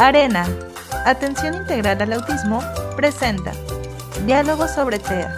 Arena, 0.00 0.48
Atención 1.04 1.54
Integral 1.56 2.00
al 2.00 2.14
Autismo, 2.14 2.62
presenta 2.96 3.52
Diálogo 4.24 4.66
sobre 4.66 4.98
TEA. 4.98 5.36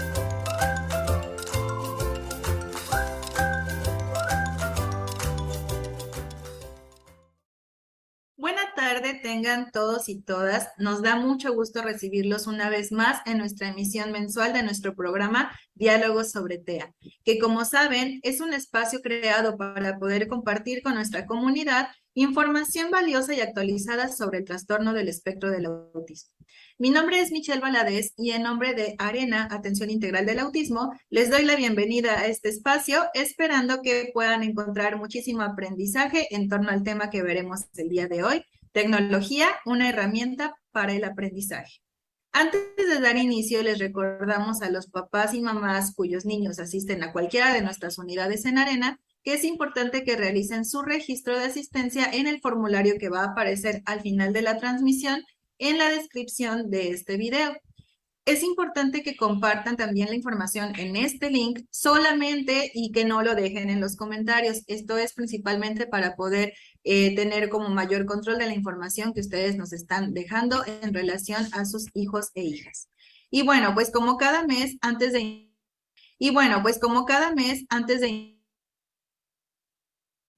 Buena 8.36 8.62
tarde 8.76 9.18
tengan 9.20 9.72
todos 9.72 10.08
y 10.08 10.22
todas. 10.22 10.68
Nos 10.78 11.02
da 11.02 11.16
mucho 11.16 11.52
gusto 11.54 11.82
recibirlos 11.82 12.46
una 12.46 12.70
vez 12.70 12.92
más 12.92 13.20
en 13.26 13.38
nuestra 13.38 13.66
emisión 13.66 14.12
mensual 14.12 14.52
de 14.52 14.62
nuestro 14.62 14.94
programa 14.94 15.50
Diálogos 15.74 16.30
sobre 16.30 16.58
TEA, 16.58 16.94
que 17.24 17.40
como 17.40 17.64
saben 17.64 18.20
es 18.22 18.40
un 18.40 18.52
espacio 18.52 19.00
creado 19.00 19.56
para 19.56 19.98
poder 19.98 20.28
compartir 20.28 20.84
con 20.84 20.94
nuestra 20.94 21.26
comunidad 21.26 21.88
Información 22.14 22.90
valiosa 22.90 23.34
y 23.34 23.40
actualizada 23.40 24.12
sobre 24.12 24.40
el 24.40 24.44
trastorno 24.44 24.92
del 24.92 25.08
espectro 25.08 25.50
del 25.50 25.64
autismo. 25.64 26.34
Mi 26.76 26.90
nombre 26.90 27.18
es 27.20 27.32
Michelle 27.32 27.62
Valadez 27.62 28.12
y 28.18 28.32
en 28.32 28.42
nombre 28.42 28.74
de 28.74 28.96
Arena 28.98 29.48
Atención 29.50 29.88
Integral 29.88 30.26
del 30.26 30.40
Autismo 30.40 30.92
les 31.08 31.30
doy 31.30 31.46
la 31.46 31.56
bienvenida 31.56 32.18
a 32.18 32.26
este 32.26 32.50
espacio, 32.50 33.02
esperando 33.14 33.80
que 33.80 34.10
puedan 34.12 34.42
encontrar 34.42 34.98
muchísimo 34.98 35.40
aprendizaje 35.40 36.26
en 36.34 36.50
torno 36.50 36.68
al 36.68 36.82
tema 36.82 37.08
que 37.08 37.22
veremos 37.22 37.62
el 37.76 37.88
día 37.88 38.08
de 38.08 38.22
hoy, 38.22 38.44
tecnología, 38.72 39.48
una 39.64 39.88
herramienta 39.88 40.54
para 40.70 40.92
el 40.92 41.04
aprendizaje. 41.04 41.80
Antes 42.32 42.60
de 42.76 43.00
dar 43.00 43.16
inicio, 43.16 43.62
les 43.62 43.78
recordamos 43.78 44.60
a 44.60 44.68
los 44.68 44.86
papás 44.86 45.32
y 45.32 45.40
mamás 45.40 45.94
cuyos 45.94 46.26
niños 46.26 46.58
asisten 46.58 47.02
a 47.04 47.12
cualquiera 47.12 47.54
de 47.54 47.62
nuestras 47.62 47.96
unidades 47.96 48.44
en 48.44 48.58
Arena 48.58 49.00
que 49.22 49.34
es 49.34 49.44
importante 49.44 50.04
que 50.04 50.16
realicen 50.16 50.64
su 50.64 50.82
registro 50.82 51.38
de 51.38 51.46
asistencia 51.46 52.08
en 52.12 52.26
el 52.26 52.40
formulario 52.40 52.98
que 52.98 53.08
va 53.08 53.20
a 53.20 53.30
aparecer 53.32 53.82
al 53.86 54.00
final 54.00 54.32
de 54.32 54.42
la 54.42 54.58
transmisión 54.58 55.22
en 55.58 55.78
la 55.78 55.88
descripción 55.90 56.70
de 56.70 56.90
este 56.90 57.16
video. 57.16 57.56
Es 58.24 58.44
importante 58.44 59.02
que 59.02 59.16
compartan 59.16 59.76
también 59.76 60.08
la 60.08 60.14
información 60.14 60.78
en 60.78 60.94
este 60.94 61.28
link 61.30 61.60
solamente 61.70 62.70
y 62.72 62.92
que 62.92 63.04
no 63.04 63.22
lo 63.22 63.34
dejen 63.34 63.68
en 63.68 63.80
los 63.80 63.96
comentarios. 63.96 64.62
Esto 64.68 64.96
es 64.96 65.12
principalmente 65.12 65.86
para 65.88 66.14
poder 66.14 66.52
eh, 66.84 67.16
tener 67.16 67.48
como 67.48 67.68
mayor 67.68 68.06
control 68.06 68.38
de 68.38 68.46
la 68.46 68.54
información 68.54 69.12
que 69.12 69.20
ustedes 69.20 69.56
nos 69.56 69.72
están 69.72 70.14
dejando 70.14 70.64
en 70.64 70.94
relación 70.94 71.48
a 71.52 71.64
sus 71.64 71.86
hijos 71.94 72.30
e 72.34 72.44
hijas. 72.44 72.88
Y 73.28 73.42
bueno, 73.42 73.74
pues 73.74 73.90
como 73.90 74.16
cada 74.16 74.46
mes 74.46 74.76
antes 74.82 75.12
de... 75.12 75.50
Y 76.18 76.30
bueno, 76.30 76.62
pues 76.62 76.78
como 76.78 77.04
cada 77.06 77.34
mes 77.34 77.64
antes 77.70 78.00
de 78.00 78.41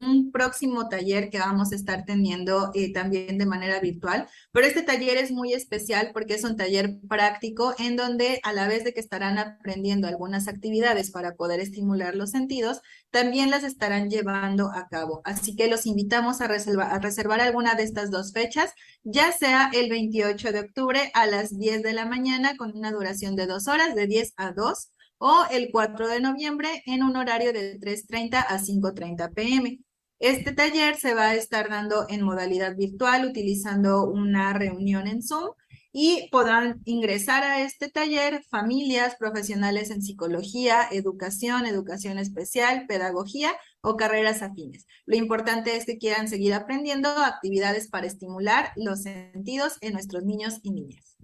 un 0.01 0.33
próximo 0.33 0.89
taller 0.89 1.31
que 1.31 1.39
vamos 1.39 1.73
a 1.73 1.77
estar 1.77 2.05
teniendo 2.05 2.71
eh, 2.75 2.93
también 2.93 3.39
de 3.39 3.47
manera 3.47 3.81
virtual, 3.81 4.29
pero 4.53 4.67
este 4.67 4.83
taller 4.83 5.17
es 5.17 5.31
muy 5.31 5.53
especial 5.53 6.11
porque 6.13 6.35
es 6.35 6.45
un 6.45 6.57
taller 6.57 6.99
práctico 7.09 7.75
en 7.79 7.97
donde 7.97 8.41
a 8.43 8.53
la 8.53 8.69
vez 8.69 8.85
de 8.85 8.93
que 8.93 9.01
estarán 9.01 9.39
aprendiendo 9.39 10.07
algunas 10.07 10.49
actividades 10.49 11.11
para 11.11 11.35
poder 11.35 11.61
estimular 11.61 12.15
los 12.15 12.31
sentidos, 12.31 12.81
también 13.11 13.51
las 13.51 13.65
estarán 13.65 14.11
llevando 14.11 14.71
a 14.73 14.89
cabo. 14.89 15.21
Así 15.25 15.57
que 15.57 15.69
los 15.69 15.87
invitamos 15.87 16.41
a 16.41 16.45
a 16.45 16.99
reservar 16.99 17.41
alguna 17.41 17.75
de 17.75 17.83
estas 17.83 18.11
dos 18.11 18.33
fechas, 18.33 18.73
ya 19.03 19.33
sea 19.33 19.71
el 19.73 19.91
28 19.91 20.53
de 20.53 20.61
octubre 20.61 21.11
a 21.15 21.27
las 21.27 21.57
10 21.59 21.83
de 21.83 21.93
la 21.93 22.07
mañana 22.07 22.57
con 22.57 22.77
una 22.77 22.93
duración 22.93 23.35
de 23.37 23.47
dos 23.47 23.67
horas, 23.67 23.95
de 23.95 24.07
10 24.07 24.35
a 24.37 24.53
2 24.53 24.91
o 25.19 25.45
el 25.51 25.71
4 25.73 26.09
de 26.09 26.21
noviembre 26.21 26.83
en 26.87 27.03
un 27.03 27.17
horario 27.17 27.53
de 27.53 27.79
3.30 27.79 28.45
a 28.49 28.59
5.30 28.59 29.33
pm. 29.35 29.81
Este 30.19 30.53
taller 30.53 30.97
se 30.97 31.15
va 31.15 31.31
a 31.31 31.35
estar 31.35 31.69
dando 31.69 32.07
en 32.09 32.23
modalidad 32.23 32.77
virtual 32.77 33.27
utilizando 33.27 34.05
una 34.05 34.53
reunión 34.53 35.07
en 35.07 35.23
Zoom 35.23 35.51
y 35.97 36.29
podrán 36.33 36.83
ingresar 36.87 37.45
a 37.45 37.63
este 37.63 37.89
taller 37.89 38.43
familias, 38.51 39.15
profesionales 39.15 39.91
en 39.91 40.03
psicología, 40.03 40.89
educación, 40.91 41.67
educación 41.67 42.19
especial, 42.19 42.87
pedagogía 42.89 43.53
o 43.81 43.97
carreras 43.97 44.43
afines. 44.43 44.87
Lo 45.07 45.17
importante 45.17 45.77
es 45.77 45.87
que 45.87 45.99
quieran 45.99 46.27
seguir 46.27 46.53
aprendiendo 46.53 47.11
actividades 47.11 47.89
para 47.89 48.09
estimular 48.09 48.73
los 48.75 49.03
sentidos 49.03 49.79
en 49.83 49.93
nuestros 49.93 50.25
niños 50.25 50.59
y 50.65 50.73
niñas. 50.73 51.17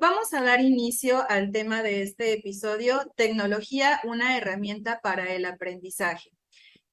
Vamos 0.00 0.32
a 0.32 0.40
dar 0.40 0.62
inicio 0.62 1.26
al 1.28 1.52
tema 1.52 1.82
de 1.82 2.00
este 2.00 2.32
episodio, 2.32 3.12
tecnología, 3.16 4.00
una 4.04 4.38
herramienta 4.38 4.98
para 5.02 5.34
el 5.34 5.44
aprendizaje. 5.44 6.30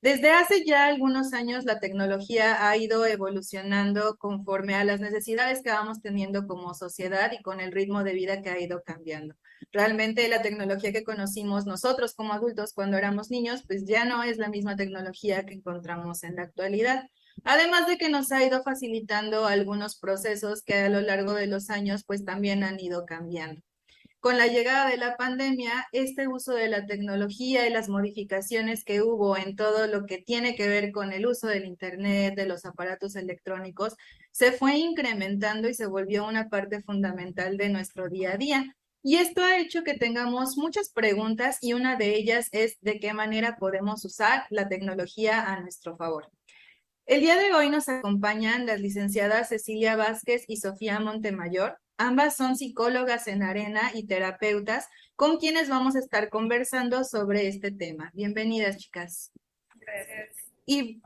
Desde 0.02 0.32
hace 0.32 0.66
ya 0.66 0.88
algunos 0.88 1.32
años 1.32 1.64
la 1.64 1.80
tecnología 1.80 2.68
ha 2.68 2.76
ido 2.76 3.06
evolucionando 3.06 4.18
conforme 4.18 4.76
a 4.76 4.84
las 4.84 5.00
necesidades 5.00 5.64
que 5.64 5.70
vamos 5.70 6.02
teniendo 6.02 6.48
como 6.48 6.74
sociedad 6.74 7.32
y 7.32 7.42
con 7.42 7.62
el 7.62 7.72
ritmo 7.72 8.04
de 8.04 8.12
vida 8.12 8.42
que 8.42 8.50
ha 8.50 8.60
ido 8.60 8.84
cambiando. 8.86 9.36
Realmente 9.72 10.28
la 10.28 10.42
tecnología 10.42 10.92
que 10.92 11.06
conocimos 11.06 11.66
nosotros 11.66 12.14
como 12.14 12.34
adultos 12.34 12.74
cuando 12.74 12.98
éramos 12.98 13.32
niños, 13.32 13.64
pues 13.66 13.86
ya 13.86 14.04
no 14.04 14.22
es 14.24 14.38
la 14.38 14.50
misma 14.50 14.76
tecnología 14.76 15.46
que 15.46 15.54
encontramos 15.54 16.24
en 16.24 16.36
la 16.36 16.42
actualidad. 16.42 17.06
Además 17.44 17.88
de 17.88 17.98
que 17.98 18.10
nos 18.10 18.32
ha 18.32 18.44
ido 18.44 18.64
facilitando 18.64 19.46
algunos 19.46 19.98
procesos 19.98 20.64
que 20.64 20.76
a 20.76 20.90
lo 20.90 21.02
largo 21.02 21.34
de 21.34 21.48
los 21.48 21.70
años 21.70 22.04
pues 22.06 22.26
también 22.26 22.64
han 22.64 22.80
ido 22.80 23.06
cambiando 23.06 23.62
con 24.20 24.38
la 24.38 24.48
llegada 24.48 24.90
de 24.90 24.98
la 24.98 25.16
pandemia, 25.16 25.88
este 25.92 26.28
uso 26.28 26.54
de 26.54 26.68
la 26.68 26.86
tecnología 26.86 27.68
y 27.68 27.72
las 27.72 27.88
modificaciones 27.88 28.84
que 28.84 29.02
hubo 29.02 29.38
en 29.38 29.56
todo 29.56 29.88
lo 29.88 30.06
que 30.06 30.18
tiene 30.18 30.56
que 30.56 30.68
ver 30.68 30.92
con 30.92 31.14
el 31.14 31.26
uso 31.28 31.48
del 31.48 31.66
Internet, 31.66 32.36
de 32.36 32.46
los 32.46 32.66
aparatos 32.66 33.16
electrónicos, 33.16 33.96
se 34.32 34.52
fue 34.52 34.78
incrementando 34.78 35.70
y 35.70 35.74
se 35.74 35.86
volvió 35.86 36.28
una 36.28 36.50
parte 36.50 36.82
fundamental 36.82 37.58
de 37.58 37.70
nuestro 37.70 38.10
día 38.10 38.34
a 38.34 38.38
día. 38.38 38.76
Y 39.04 39.16
esto 39.16 39.44
ha 39.44 39.60
hecho 39.60 39.84
que 39.84 39.94
tengamos 39.94 40.58
muchas 40.58 40.90
preguntas 40.90 41.60
y 41.62 41.74
una 41.74 41.96
de 41.96 42.16
ellas 42.16 42.50
es 42.52 42.78
de 42.82 43.00
qué 43.00 43.14
manera 43.14 43.56
podemos 43.58 44.04
usar 44.04 44.46
la 44.50 44.68
tecnología 44.68 45.54
a 45.54 45.62
nuestro 45.62 45.96
favor. 45.96 46.30
El 47.08 47.22
día 47.22 47.38
de 47.38 47.54
hoy 47.54 47.70
nos 47.70 47.90
acompañan 47.90 48.68
las 48.68 48.80
licenciadas 48.80 49.50
Cecilia 49.50 49.96
Vázquez 49.96 50.44
y 50.48 50.58
Sofía 50.58 51.00
Montemayor, 51.00 51.80
Ambas 52.00 52.36
son 52.36 52.56
psicólogas 52.56 53.28
en 53.28 53.42
arena 53.42 53.90
y 53.96 54.06
terapeutas 54.06 54.88
con 55.16 55.38
quienes 55.38 55.68
vamos 55.68 55.96
a 55.96 56.00
estar 56.00 56.30
conversando 56.30 57.04
sobre 57.04 57.48
este 57.48 57.72
tema. 57.72 58.12
Bienvenidas, 58.14 58.78
chicas. 58.78 59.32
Gracias. 59.80 60.36
Y 60.68 61.02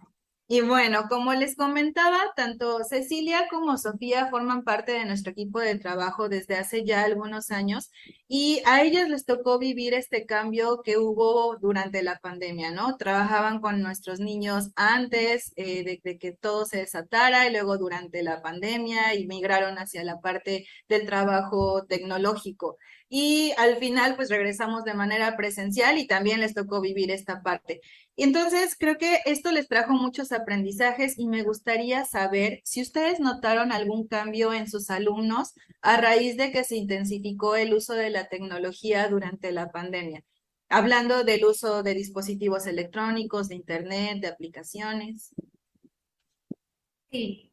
y 0.54 0.60
bueno, 0.60 1.08
como 1.08 1.34
les 1.34 1.56
comentaba, 1.56 2.20
tanto 2.36 2.84
Cecilia 2.84 3.48
como 3.50 3.78
Sofía 3.78 4.28
forman 4.30 4.66
parte 4.66 4.92
de 4.92 5.06
nuestro 5.06 5.32
equipo 5.32 5.62
de 5.62 5.80
trabajo 5.80 6.28
desde 6.28 6.58
hace 6.58 6.84
ya 6.84 7.04
algunos 7.04 7.52
años 7.52 7.90
y 8.28 8.62
a 8.66 8.84
ellas 8.84 9.08
les 9.08 9.24
tocó 9.26 9.60
vivir 9.60 9.94
este 9.94 10.26
cambio 10.26 10.82
que 10.84 10.98
hubo 10.98 11.56
durante 11.56 12.04
la 12.04 12.20
pandemia, 12.20 12.72
¿no? 12.72 12.98
Trabajaban 12.98 13.62
con 13.62 13.82
nuestros 13.82 14.20
niños 14.20 14.72
antes 14.76 15.54
eh, 15.56 15.86
de, 15.86 16.02
de, 16.04 16.18
que 16.18 16.34
todo 16.34 16.66
se 16.66 16.80
desatara 16.80 17.48
y 17.48 17.54
luego 17.54 17.78
durante 17.78 18.22
la 18.22 18.42
pandemia 18.42 19.16
y 19.16 19.28
migraron 19.28 19.78
hacia 19.78 20.04
la 20.04 20.20
parte 20.20 20.68
del 20.90 21.06
trabajo 21.06 21.86
tecnológico 21.86 22.78
y 23.14 23.52
al 23.58 23.76
final 23.76 24.16
pues 24.16 24.30
regresamos 24.30 24.86
de 24.86 24.94
manera 24.94 25.36
presencial 25.36 25.98
y 25.98 26.08
también 26.08 26.40
les 26.40 26.54
tocó 26.54 26.80
vivir 26.80 27.12
esta 27.12 27.44
parte. 27.44 27.82
Entonces 28.16 28.78
creo 28.80 28.98
que 28.98 29.20
esto 29.26 29.52
les 29.52 29.68
trajo 29.68 29.92
muchos 29.92 30.32
aprendizajes 30.32 31.20
y 31.20 31.28
me 31.28 31.44
gustaría 31.44 32.06
saber 32.06 32.62
si 32.64 32.82
ustedes 32.82 33.20
notaron 33.20 33.74
algún 33.74 34.08
cambio 34.08 34.54
en 34.54 34.70
sus 34.70 34.90
alumnos 34.90 35.54
a 35.82 35.98
raíz 35.98 36.38
de 36.38 36.54
que 36.54 36.64
se 36.64 36.78
intensificó 36.78 37.58
el 37.58 37.74
uso 37.74 37.96
de 37.96 38.12
la 38.12 38.30
tecnología 38.30 39.10
durante 39.10 39.52
la 39.52 39.72
pandemia. 39.72 40.24
Hablando 40.70 41.26
del 41.26 41.44
uso 41.44 41.84
de 41.84 41.94
dispositivos 41.94 42.66
electrónicos, 42.66 43.50
de 43.50 43.56
internet, 43.56 44.22
de 44.22 44.28
aplicaciones. 44.30 45.36
Sí, 47.12 47.51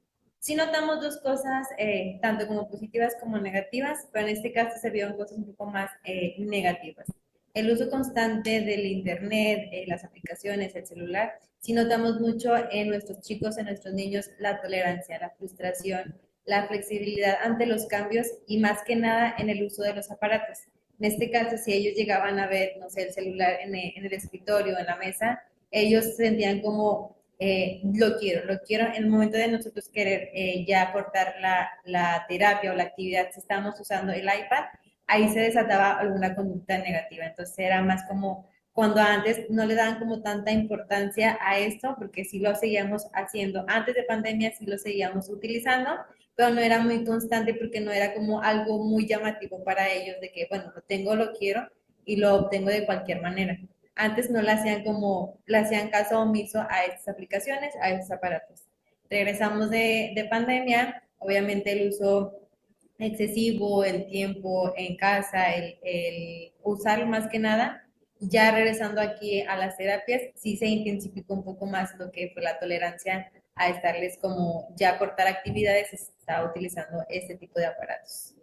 Sí 0.48 0.54
notamos 0.54 1.02
dos 1.02 1.18
cosas, 1.18 1.68
eh, 1.76 2.18
tanto 2.22 2.46
como 2.46 2.70
positivas 2.70 3.14
como 3.20 3.36
negativas, 3.36 4.08
pero 4.10 4.28
en 4.28 4.34
este 4.34 4.50
caso 4.50 4.78
se 4.80 4.88
vieron 4.88 5.14
cosas 5.14 5.36
un 5.36 5.44
poco 5.44 5.66
más 5.66 5.90
eh, 6.04 6.36
negativas. 6.38 7.06
El 7.52 7.70
uso 7.70 7.90
constante 7.90 8.62
del 8.62 8.86
Internet, 8.86 9.68
eh, 9.70 9.84
las 9.86 10.04
aplicaciones, 10.04 10.74
el 10.74 10.86
celular, 10.86 11.34
sí 11.58 11.74
notamos 11.74 12.18
mucho 12.18 12.54
en 12.72 12.88
nuestros 12.88 13.20
chicos, 13.20 13.58
en 13.58 13.66
nuestros 13.66 13.92
niños, 13.92 14.30
la 14.38 14.62
tolerancia, 14.62 15.18
la 15.18 15.28
frustración, 15.36 16.18
la 16.46 16.66
flexibilidad 16.66 17.36
ante 17.42 17.66
los 17.66 17.84
cambios 17.84 18.28
y 18.46 18.56
más 18.56 18.82
que 18.84 18.96
nada 18.96 19.34
en 19.36 19.50
el 19.50 19.62
uso 19.62 19.82
de 19.82 19.92
los 19.92 20.10
aparatos. 20.10 20.60
En 20.98 21.12
este 21.12 21.30
caso, 21.30 21.58
si 21.58 21.74
ellos 21.74 21.94
llegaban 21.94 22.38
a 22.38 22.46
ver, 22.46 22.78
no 22.80 22.88
sé, 22.88 23.02
el 23.02 23.12
celular 23.12 23.58
en 23.60 23.74
el, 23.74 23.92
en 23.96 24.06
el 24.06 24.14
escritorio, 24.14 24.78
en 24.78 24.86
la 24.86 24.96
mesa, 24.96 25.42
ellos 25.70 26.16
sentían 26.16 26.62
como 26.62 27.17
eh, 27.38 27.80
lo 27.94 28.18
quiero, 28.18 28.44
lo 28.46 28.58
quiero. 28.60 28.86
En 28.86 29.04
el 29.04 29.06
momento 29.06 29.36
de 29.36 29.48
nosotros 29.48 29.88
querer 29.88 30.30
eh, 30.34 30.64
ya 30.66 30.92
cortar 30.92 31.36
la, 31.40 31.70
la, 31.84 32.24
terapia 32.28 32.72
o 32.72 32.74
la 32.74 32.84
actividad, 32.84 33.28
si 33.32 33.40
estábamos 33.40 33.78
usando 33.80 34.12
el 34.12 34.24
iPad, 34.24 34.64
ahí 35.06 35.28
se 35.28 35.40
desataba 35.40 35.98
alguna 35.98 36.34
conducta 36.34 36.78
negativa. 36.78 37.26
Entonces 37.26 37.58
era 37.58 37.82
más 37.82 38.04
como, 38.08 38.48
cuando 38.72 39.00
antes 39.00 39.48
no 39.50 39.66
le 39.66 39.74
daban 39.74 39.98
como 39.98 40.20
tanta 40.22 40.50
importancia 40.50 41.38
a 41.40 41.58
esto, 41.58 41.94
porque 41.98 42.24
sí 42.24 42.40
lo 42.40 42.54
seguíamos 42.56 43.06
haciendo. 43.12 43.64
Antes 43.68 43.94
de 43.94 44.02
pandemia 44.02 44.52
sí 44.56 44.66
lo 44.66 44.76
seguíamos 44.76 45.28
utilizando, 45.28 45.90
pero 46.34 46.50
no 46.50 46.60
era 46.60 46.80
muy 46.80 47.04
constante 47.04 47.54
porque 47.54 47.80
no 47.80 47.90
era 47.92 48.14
como 48.14 48.42
algo 48.42 48.84
muy 48.84 49.06
llamativo 49.06 49.62
para 49.64 49.88
ellos 49.90 50.16
de 50.20 50.30
que, 50.32 50.46
bueno, 50.50 50.72
lo 50.74 50.82
tengo, 50.82 51.14
lo 51.14 51.32
quiero 51.32 51.68
y 52.04 52.16
lo 52.16 52.34
obtengo 52.34 52.70
de 52.70 52.86
cualquier 52.86 53.22
manera. 53.22 53.58
Antes 53.98 54.30
no 54.30 54.40
le 54.40 54.52
hacían 54.52 54.84
como, 54.84 55.38
le 55.46 55.58
hacían 55.58 55.90
caso 55.90 56.20
omiso 56.20 56.64
a 56.70 56.84
estas 56.84 57.08
aplicaciones, 57.08 57.74
a 57.82 57.90
estos 57.90 58.12
aparatos. 58.12 58.62
Regresamos 59.10 59.70
de, 59.70 60.12
de 60.14 60.24
pandemia, 60.26 61.02
obviamente 61.18 61.72
el 61.72 61.88
uso 61.88 62.32
excesivo, 62.98 63.84
el 63.84 64.06
tiempo 64.06 64.72
en 64.76 64.96
casa, 64.96 65.52
el, 65.52 65.78
el 65.82 66.52
usar 66.62 67.06
más 67.06 67.26
que 67.28 67.40
nada, 67.40 67.84
ya 68.20 68.52
regresando 68.52 69.00
aquí 69.00 69.42
a 69.42 69.56
las 69.56 69.76
terapias, 69.76 70.22
sí 70.36 70.56
se 70.56 70.66
intensificó 70.66 71.34
un 71.34 71.44
poco 71.44 71.66
más 71.66 71.96
lo 71.98 72.12
que 72.12 72.30
fue 72.30 72.42
la 72.42 72.58
tolerancia 72.58 73.32
a 73.56 73.68
estarles 73.68 74.16
como 74.18 74.68
ya 74.76 74.96
cortar 74.96 75.26
actividades, 75.26 75.92
está 75.92 76.44
utilizando 76.44 77.04
este 77.08 77.36
tipo 77.36 77.58
de 77.58 77.66
aparatos. 77.66 78.36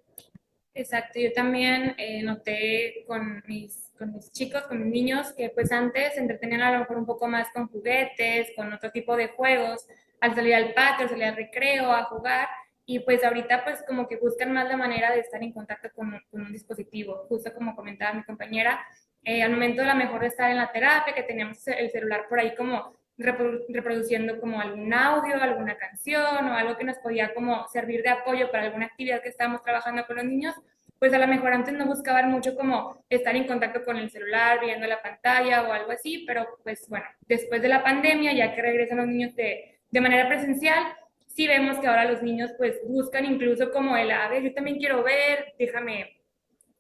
Exacto, 0.74 1.18
yo 1.18 1.32
también 1.32 1.96
eh, 1.98 2.22
noté 2.22 3.06
con 3.08 3.42
mis, 3.48 3.85
con 3.98 4.14
mis 4.14 4.32
chicos, 4.32 4.64
con 4.64 4.84
mis 4.84 4.92
niños, 4.92 5.34
que 5.34 5.50
pues 5.50 5.72
antes 5.72 6.14
se 6.14 6.20
entretenían 6.20 6.62
a 6.62 6.72
lo 6.72 6.80
mejor 6.80 6.98
un 6.98 7.06
poco 7.06 7.28
más 7.28 7.48
con 7.54 7.68
juguetes, 7.68 8.52
con 8.56 8.72
otro 8.72 8.92
tipo 8.92 9.16
de 9.16 9.30
juegos, 9.30 9.88
al 10.20 10.36
salir 10.36 10.56
al 10.56 10.74
patio, 10.74 11.04
al 11.04 11.10
salir 11.10 11.26
al 11.26 11.36
recreo, 11.36 11.92
a 11.92 12.04
jugar, 12.06 12.48
y 12.86 13.00
pues 13.00 13.24
ahorita 13.24 13.64
pues 13.64 13.84
como 13.88 14.08
que 14.08 14.18
buscan 14.18 14.54
más 14.54 14.68
la 14.68 14.78
manera 14.78 15.12
de 15.12 15.20
estar 15.20 15.42
en 15.42 15.52
contacto 15.52 15.90
con, 15.94 16.22
con 16.30 16.42
un 16.42 16.52
dispositivo, 16.52 17.26
justo 17.28 17.54
como 17.54 17.76
comentaba 17.76 18.14
mi 18.14 18.24
compañera, 18.24 18.86
eh, 19.24 19.42
al 19.42 19.52
momento 19.52 19.82
de 19.82 19.88
la 19.88 19.96
mejor 19.96 20.22
de 20.22 20.28
estar 20.28 20.52
en 20.52 20.58
la 20.58 20.72
terapia, 20.72 21.16
que 21.16 21.24
teníamos 21.24 21.68
el 21.68 21.90
celular 21.90 22.28
por 22.30 22.40
ahí 22.40 22.54
como 22.56 22.94
reproduciendo 23.18 24.40
como 24.40 24.60
algún 24.60 24.94
audio, 24.94 25.42
alguna 25.42 25.78
canción 25.78 26.48
o 26.48 26.54
algo 26.54 26.78
que 26.78 26.84
nos 26.84 26.98
podía 26.98 27.34
como 27.34 27.66
servir 27.70 28.04
de 28.04 28.10
apoyo 28.10 28.52
para 28.52 28.66
alguna 28.66 28.88
actividad 28.88 29.22
que 29.22 29.30
estábamos 29.30 29.64
trabajando 29.64 30.06
con 30.06 30.18
los 30.18 30.26
niños, 30.26 30.54
pues 31.00 31.14
a 31.14 31.18
lo 31.18 31.28
mejor 31.28 31.54
antes 31.54 31.74
no 31.74 31.86
buscaban 31.86 32.32
mucho 32.32 32.56
como 32.56 33.04
estar 33.10 33.36
en 33.36 33.48
contacto 33.48 33.84
con 33.84 33.98
el 33.98 34.10
celular, 34.10 34.60
viendo 34.60 34.88
la 34.88 35.02
pantalla 35.02 35.64
o 35.64 35.72
algo 35.72 35.92
así, 35.92 36.24
pero 36.26 36.46
pues 36.64 36.88
bueno, 36.90 37.06
después 37.22 37.62
de 37.62 37.68
la 37.68 37.84
pandemia, 37.84 38.34
ya 38.34 38.54
que 38.54 38.62
regresan 38.62 38.98
los 38.98 39.08
niños 39.08 39.36
de, 39.36 39.80
de 39.92 40.02
manera 40.02 40.28
presencial, 40.28 40.84
sí 41.28 41.48
vemos 41.48 41.78
que 41.80 41.88
ahora 41.88 42.06
los 42.06 42.22
niños 42.24 42.52
pues 42.58 42.80
buscan 42.88 43.26
incluso 43.26 43.72
como 43.72 43.98
el, 43.98 44.12
a 44.12 44.28
ver, 44.30 44.44
yo 44.44 44.54
también 44.54 44.78
quiero 44.78 45.04
ver, 45.04 45.54
déjame 45.60 46.22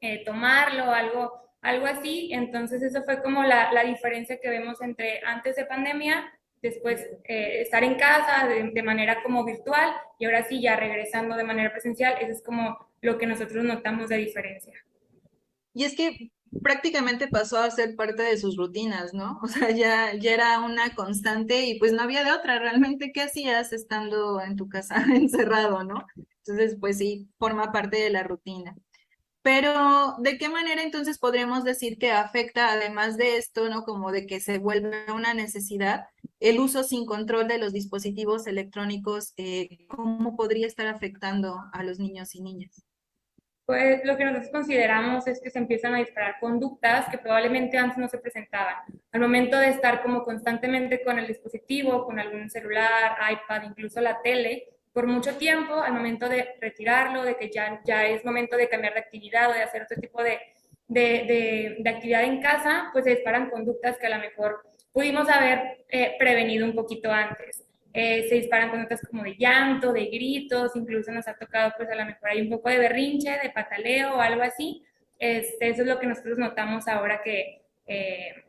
eh, 0.02 0.24
tomarlo, 0.24 0.92
algo 0.92 1.46
algo 1.66 1.88
así. 1.88 2.30
Entonces, 2.32 2.82
eso 2.82 3.04
fue 3.04 3.22
como 3.22 3.44
la, 3.44 3.72
la 3.74 3.84
diferencia 3.84 4.40
que 4.40 4.50
vemos 4.50 4.82
entre 4.82 5.22
antes 5.26 5.56
de 5.56 5.66
pandemia, 5.66 6.32
después 6.70 7.00
eh, 7.24 7.62
estar 7.62 7.84
en 7.84 7.96
casa 7.96 8.48
de, 8.48 8.72
de, 8.72 8.84
manera 8.84 9.22
como 9.24 9.46
virtual 9.46 9.94
y 10.20 10.26
ahora 10.26 10.44
sí 10.48 10.62
ya 10.62 10.76
regresando 10.76 11.36
de 11.36 11.44
manera 11.44 11.72
presencial. 11.72 12.16
Eso 12.20 12.32
es 12.32 12.44
como 12.44 12.78
lo 13.02 13.18
que 13.18 13.28
nosotros 13.28 13.64
notamos 13.64 14.10
de 14.10 14.18
diferencia. 14.18 14.74
Y 15.74 15.84
es 15.84 15.96
que 15.96 16.32
prácticamente 16.62 17.28
pasó 17.28 17.60
a 17.60 17.72
ser 17.72 17.96
parte 17.96 18.24
de 18.24 18.38
sus 18.38 18.58
rutinas, 18.58 19.14
¿no? 19.14 19.40
O 19.44 19.48
sea, 19.48 19.72
ya, 19.72 20.14
ya 20.16 20.34
era 20.34 20.60
una 20.62 20.96
constante 20.96 21.66
y 21.66 21.80
pues 21.80 21.94
no 21.94 22.02
había 22.02 22.24
de 22.24 22.32
otra, 22.32 22.60
realmente, 22.60 23.12
¿qué 23.12 23.22
hacías 23.24 23.74
estando 23.74 24.42
en 24.42 24.56
tu 24.56 24.70
casa 24.70 24.96
encerrado, 25.14 25.84
¿no? 25.84 26.06
Entonces, 26.40 26.78
pues 26.80 26.98
sí, 26.98 27.30
forma 27.38 27.72
parte 27.72 27.98
de 27.98 28.10
la 28.10 28.24
rutina. 28.24 28.76
Pero, 29.46 30.16
¿de 30.18 30.40
qué 30.40 30.50
manera 30.50 30.82
entonces 30.82 31.20
podríamos 31.20 31.64
decir 31.64 32.00
que 32.00 32.12
afecta, 32.12 32.72
además 32.72 33.16
de 33.16 33.38
esto, 33.38 33.70
¿no? 33.70 33.84
Como 33.84 34.12
de 34.12 34.26
que 34.26 34.40
se 34.40 34.58
vuelve 34.58 35.12
una 35.14 35.36
necesidad, 35.36 36.08
el 36.40 36.60
uso 36.60 36.82
sin 36.82 37.06
control 37.06 37.48
de 37.48 37.60
los 37.60 37.72
dispositivos 37.72 38.48
electrónicos, 38.48 39.36
eh, 39.38 39.86
¿cómo 39.88 40.36
podría 40.36 40.66
estar 40.66 40.88
afectando 40.88 41.60
a 41.74 41.84
los 41.84 42.00
niños 42.00 42.34
y 42.34 42.42
niñas? 42.42 42.88
Pues 43.68 44.04
lo 44.04 44.18
que 44.18 44.26
nosotros 44.26 44.50
consideramos 44.52 45.28
es 45.28 45.40
que 45.40 45.52
se 45.52 45.60
empiezan 45.60 45.94
a 45.94 46.00
disparar 46.00 46.40
conductas 46.40 47.08
que 47.10 47.20
probablemente 47.20 47.78
antes 47.78 48.00
no 48.00 48.08
se 48.08 48.18
presentaban. 48.18 48.78
Al 49.12 49.22
momento 49.22 49.60
de 49.60 49.70
estar 49.70 50.02
como 50.02 50.24
constantemente 50.24 51.04
con 51.04 51.20
el 51.20 51.28
dispositivo, 51.28 52.04
con 52.04 52.18
algún 52.18 52.50
celular, 52.50 53.16
iPad, 53.32 53.62
incluso 53.70 54.02
la 54.02 54.20
tele, 54.24 54.75
por 54.96 55.08
mucho 55.08 55.36
tiempo, 55.36 55.74
al 55.82 55.92
momento 55.92 56.30
de 56.30 56.56
retirarlo, 56.62 57.24
de 57.24 57.36
que 57.36 57.52
ya, 57.52 57.82
ya 57.84 58.08
es 58.08 58.24
momento 58.24 58.56
de 58.56 58.70
cambiar 58.70 58.94
de 58.94 59.02
actividad 59.02 59.50
o 59.50 59.54
de 59.54 59.62
hacer 59.62 59.82
otro 59.82 59.98
tipo 59.98 60.24
de, 60.24 60.40
de, 60.88 61.76
de, 61.78 61.90
actividad 61.90 62.24
en 62.24 62.42
casa, 62.42 62.92
pues 62.94 63.04
se 63.04 63.12
disparan 63.12 63.50
conductas 63.50 63.98
que 63.98 64.08
a 64.08 64.18
lo 64.18 64.20
mejor 64.20 64.62
pudimos 64.94 65.28
haber 65.28 65.84
eh, 65.90 66.16
prevenido 66.18 66.66
un 66.66 66.74
poquito 66.74 67.12
antes. 67.12 67.66
Eh, 67.92 68.26
se 68.30 68.36
disparan 68.36 68.70
conductas 68.70 69.02
como 69.06 69.24
de 69.24 69.36
llanto, 69.38 69.92
de 69.92 70.06
gritos, 70.06 70.74
incluso 70.78 71.12
nos 71.12 71.28
ha 71.28 71.34
tocado 71.36 71.74
pues 71.76 71.90
a 71.90 71.96
lo 71.96 72.06
mejor 72.06 72.30
hay 72.30 72.40
un 72.40 72.50
poco 72.50 72.70
de 72.70 72.80
berrinche, 72.80 73.38
de 73.44 73.50
pataleo 73.50 74.16
o 74.16 74.22
algo 74.22 74.44
así. 74.44 74.82
Este, 75.20 75.72
eso 75.72 75.82
es 75.82 75.90
lo 75.90 76.00
que 76.00 76.08
nosotros 76.08 76.38
notamos 76.38 76.88
ahora 76.88 77.22
que 77.22 77.64
eh, 77.86 78.46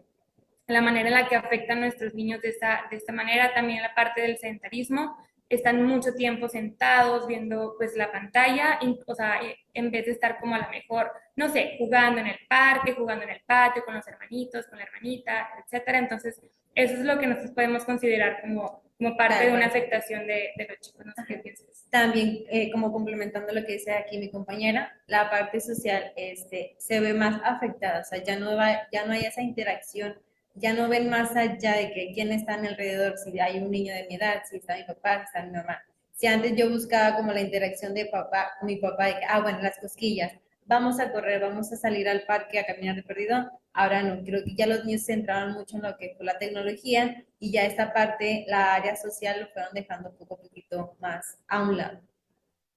la 0.68 0.80
manera 0.80 1.08
en 1.08 1.14
la 1.14 1.28
que 1.28 1.34
afectan 1.34 1.80
nuestros 1.80 2.14
niños 2.14 2.40
de 2.40 2.50
esta, 2.50 2.86
de 2.88 2.98
esta 2.98 3.12
manera, 3.12 3.52
también 3.52 3.82
la 3.82 3.96
parte 3.96 4.22
del 4.22 4.38
sedentarismo, 4.38 5.16
están 5.48 5.82
mucho 5.84 6.14
tiempo 6.14 6.48
sentados 6.48 7.26
viendo 7.26 7.74
pues 7.78 7.96
la 7.96 8.10
pantalla, 8.10 8.78
o 9.06 9.14
sea, 9.14 9.40
eh, 9.42 9.56
en 9.74 9.90
vez 9.90 10.06
de 10.06 10.12
estar 10.12 10.40
como 10.40 10.54
a 10.54 10.58
lo 10.58 10.68
mejor, 10.70 11.10
no 11.36 11.48
sé, 11.48 11.76
jugando 11.78 12.20
en 12.20 12.26
el 12.26 12.38
parque, 12.48 12.94
jugando 12.94 13.24
en 13.24 13.30
el 13.30 13.40
patio 13.46 13.84
con 13.84 13.94
los 13.94 14.06
hermanitos, 14.08 14.66
con 14.66 14.78
la 14.78 14.84
hermanita, 14.84 15.48
etcétera. 15.64 15.98
Entonces, 15.98 16.40
eso 16.74 16.94
es 16.94 17.00
lo 17.00 17.18
que 17.18 17.26
nosotros 17.26 17.52
podemos 17.52 17.84
considerar 17.84 18.40
como, 18.40 18.82
como 18.98 19.16
parte 19.16 19.46
de 19.46 19.52
una 19.52 19.66
afectación 19.66 20.26
de, 20.26 20.50
de, 20.56 20.66
los 20.68 20.80
chicos. 20.80 21.06
No 21.06 21.12
sé 21.14 21.24
qué 21.26 21.36
piensas. 21.38 21.86
También, 21.90 22.44
eh, 22.50 22.70
como 22.72 22.92
complementando 22.92 23.52
lo 23.52 23.64
que 23.64 23.74
dice 23.74 23.92
aquí 23.92 24.18
mi 24.18 24.30
compañera, 24.30 25.00
la 25.06 25.30
parte 25.30 25.60
social 25.60 26.12
este, 26.16 26.74
se 26.78 27.00
ve 27.00 27.14
más 27.14 27.40
afectada, 27.44 28.00
o 28.00 28.04
sea, 28.04 28.22
ya 28.22 28.38
no, 28.38 28.56
va, 28.56 28.88
ya 28.92 29.06
no 29.06 29.12
hay 29.12 29.22
esa 29.22 29.42
interacción 29.42 30.18
ya 30.56 30.72
no 30.72 30.88
ven 30.88 31.08
más 31.08 31.36
allá 31.36 31.76
de 31.76 31.92
que 31.92 32.12
quién 32.14 32.32
está 32.32 32.54
en 32.54 32.66
alrededor, 32.66 33.16
si 33.18 33.38
hay 33.38 33.58
un 33.58 33.70
niño 33.70 33.94
de 33.94 34.06
mi 34.08 34.16
edad, 34.16 34.42
si 34.48 34.56
está 34.56 34.76
mi 34.76 34.84
papá, 34.84 35.18
si 35.18 35.24
está 35.24 35.42
mi 35.44 35.52
mamá. 35.52 35.82
Si 36.12 36.26
antes 36.26 36.56
yo 36.56 36.70
buscaba 36.70 37.16
como 37.16 37.32
la 37.32 37.42
interacción 37.42 37.92
de 37.94 38.06
papá 38.06 38.52
mi 38.62 38.76
papá, 38.76 39.06
de 39.06 39.12
que, 39.14 39.24
ah, 39.28 39.40
bueno, 39.40 39.60
las 39.60 39.78
cosquillas, 39.78 40.32
vamos 40.64 40.98
a 40.98 41.12
correr, 41.12 41.40
vamos 41.40 41.70
a 41.72 41.76
salir 41.76 42.08
al 42.08 42.24
parque 42.24 42.58
a 42.58 42.64
caminar 42.64 42.96
de 42.96 43.02
perdido, 43.02 43.50
ahora 43.74 44.02
no, 44.02 44.24
creo 44.24 44.42
que 44.42 44.54
ya 44.54 44.66
los 44.66 44.84
niños 44.84 45.02
se 45.02 45.12
centraron 45.12 45.52
mucho 45.52 45.76
en 45.76 45.82
lo 45.82 45.96
que 45.98 46.14
fue 46.16 46.24
la 46.24 46.38
tecnología 46.38 47.22
y 47.38 47.52
ya 47.52 47.66
esta 47.66 47.92
parte, 47.92 48.46
la 48.48 48.74
área 48.74 48.96
social, 48.96 49.40
lo 49.40 49.48
fueron 49.48 49.72
dejando 49.74 50.12
poco 50.16 50.34
a 50.34 50.40
poquito 50.40 50.96
más 51.00 51.38
a 51.48 51.62
un 51.62 51.76
lado. 51.76 52.00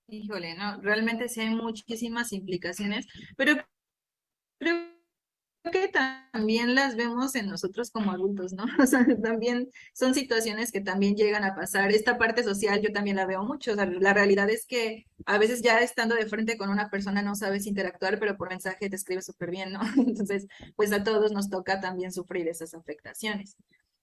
Híjole, 0.08 0.56
no, 0.56 0.82
realmente 0.82 1.30
sí 1.30 1.40
hay 1.40 1.56
muchísimas 1.56 2.34
implicaciones, 2.34 3.08
pero 3.38 3.54
también 6.40 6.74
las 6.74 6.96
vemos 6.96 7.36
en 7.36 7.48
nosotros 7.48 7.92
como 7.92 8.12
adultos, 8.12 8.54
¿no? 8.54 8.64
O 8.82 8.88
sea, 8.88 9.06
también 9.22 9.70
son 9.94 10.14
situaciones 10.14 10.72
que 10.72 10.80
también 10.80 11.16
llegan 11.16 11.44
a 11.44 11.54
pasar. 11.54 11.92
Esta 11.92 12.18
parte 12.18 12.44
social 12.44 12.82
yo 12.82 12.94
también 12.94 13.18
la 13.18 13.26
veo 13.26 13.44
mucho. 13.44 13.74
O 13.74 13.76
sea, 13.76 13.86
la 13.86 14.14
realidad 14.14 14.50
es 14.50 14.66
que 14.66 15.06
a 15.26 15.38
veces 15.38 15.62
ya 15.62 15.80
estando 15.80 16.16
de 16.16 16.28
frente 16.28 16.58
con 16.58 16.70
una 16.70 16.90
persona 16.90 17.22
no 17.22 17.36
sabes 17.36 17.68
interactuar, 17.68 18.20
pero 18.20 18.38
por 18.38 18.50
mensaje 18.50 18.90
te 18.90 18.96
escribe 18.96 19.22
súper 19.22 19.52
bien, 19.52 19.74
¿no? 19.74 19.82
Entonces, 19.98 20.48
pues 20.78 20.94
a 20.94 21.04
todos 21.04 21.34
nos 21.34 21.50
toca 21.50 21.82
también 21.82 22.14
sufrir 22.14 22.48
esas 22.48 22.74
afectaciones. 22.74 23.58